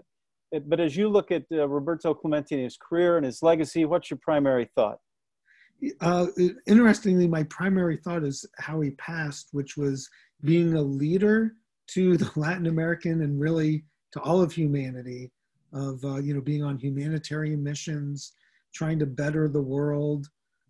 but 0.67 0.79
as 0.79 0.95
you 0.95 1.09
look 1.09 1.31
at 1.31 1.43
uh, 1.51 1.67
Roberto 1.67 2.13
Clemente 2.13 2.55
and 2.55 2.63
his 2.63 2.77
career 2.77 3.17
and 3.17 3.25
his 3.25 3.41
legacy, 3.41 3.85
what's 3.85 4.09
your 4.09 4.19
primary 4.21 4.69
thought? 4.75 4.99
Uh, 6.01 6.27
interestingly, 6.67 7.27
my 7.27 7.43
primary 7.43 7.97
thought 7.97 8.23
is 8.23 8.45
how 8.57 8.79
he 8.81 8.91
passed, 8.91 9.49
which 9.51 9.75
was 9.75 10.09
being 10.43 10.75
a 10.75 10.81
leader 10.81 11.53
to 11.87 12.17
the 12.17 12.31
Latin 12.35 12.67
American 12.67 13.21
and 13.21 13.39
really 13.39 13.83
to 14.15 14.21
all 14.21 14.41
of 14.41 14.51
humanity 14.51 15.31
of 15.73 16.03
uh, 16.05 16.17
you 16.17 16.33
know 16.33 16.41
being 16.41 16.63
on 16.63 16.77
humanitarian 16.77 17.61
missions 17.61 18.33
trying 18.73 18.97
to 18.99 19.05
better 19.05 19.47
the 19.47 19.61
world. 19.61 20.27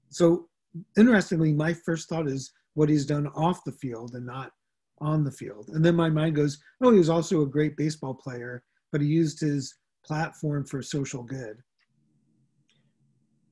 So 0.09 0.49
interestingly 0.97 1.53
my 1.53 1.73
first 1.73 2.09
thought 2.09 2.27
is 2.27 2.51
what 2.73 2.89
he's 2.89 3.05
done 3.05 3.27
off 3.35 3.63
the 3.63 3.71
field 3.71 4.15
and 4.15 4.25
not 4.25 4.51
on 4.99 5.23
the 5.23 5.31
field. 5.31 5.69
And 5.73 5.85
then 5.85 5.95
my 5.95 6.09
mind 6.09 6.35
goes 6.35 6.57
oh 6.83 6.91
he 6.91 6.97
was 6.97 7.09
also 7.09 7.41
a 7.41 7.47
great 7.47 7.77
baseball 7.77 8.15
player 8.15 8.63
but 8.91 9.01
he 9.01 9.07
used 9.07 9.39
his 9.39 9.75
platform 10.03 10.65
for 10.65 10.81
social 10.81 11.21
good. 11.23 11.57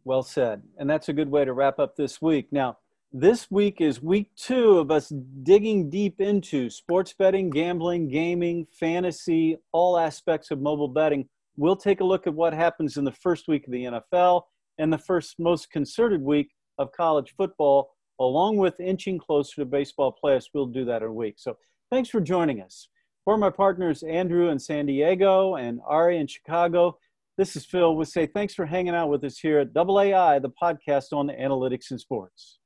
Well 0.05 0.23
said. 0.23 0.63
And 0.77 0.89
that's 0.89 1.09
a 1.09 1.13
good 1.13 1.29
way 1.29 1.45
to 1.45 1.53
wrap 1.53 1.79
up 1.79 1.95
this 1.95 2.21
week. 2.21 2.47
Now 2.51 2.77
this 3.15 3.51
week 3.51 3.79
is 3.79 4.01
week 4.01 4.31
two 4.35 4.79
of 4.79 4.89
us 4.89 5.13
digging 5.43 5.87
deep 5.87 6.19
into 6.19 6.67
sports 6.67 7.13
betting, 7.13 7.51
gambling, 7.51 8.09
gaming, 8.09 8.65
fantasy, 8.71 9.55
all 9.71 9.99
aspects 9.99 10.49
of 10.49 10.59
mobile 10.59 10.87
betting. 10.87 11.29
We'll 11.55 11.75
take 11.75 12.01
a 12.01 12.03
look 12.03 12.25
at 12.25 12.33
what 12.33 12.53
happens 12.53 12.97
in 12.97 13.05
the 13.05 13.11
first 13.11 13.47
week 13.47 13.67
of 13.67 13.71
the 13.71 13.83
NFL 13.83 14.41
and 14.79 14.91
the 14.91 14.97
first 14.97 15.35
most 15.37 15.69
concerted 15.69 16.23
week 16.23 16.49
of 16.79 16.91
college 16.91 17.35
football, 17.37 17.91
along 18.19 18.57
with 18.57 18.79
inching 18.79 19.19
closer 19.19 19.61
to 19.61 19.65
baseball 19.65 20.17
playoffs. 20.21 20.45
We'll 20.51 20.65
do 20.65 20.83
that 20.85 21.03
in 21.03 21.09
a 21.09 21.13
week. 21.13 21.35
So 21.37 21.55
thanks 21.91 22.09
for 22.09 22.19
joining 22.19 22.61
us. 22.61 22.89
For 23.25 23.37
my 23.37 23.51
partners, 23.51 24.01
Andrew 24.01 24.49
in 24.49 24.57
San 24.57 24.87
Diego 24.87 25.53
and 25.53 25.79
Ari 25.85 26.17
in 26.17 26.25
Chicago, 26.25 26.97
this 27.37 27.55
is 27.55 27.63
Phil. 27.63 27.95
We 27.95 28.05
say 28.05 28.25
thanks 28.25 28.55
for 28.55 28.65
hanging 28.65 28.95
out 28.95 29.09
with 29.09 29.23
us 29.23 29.37
here 29.37 29.59
at 29.59 29.71
AAI, 29.71 30.41
the 30.41 30.49
podcast 30.49 31.13
on 31.13 31.27
analytics 31.27 31.91
and 31.91 32.01
sports. 32.01 32.57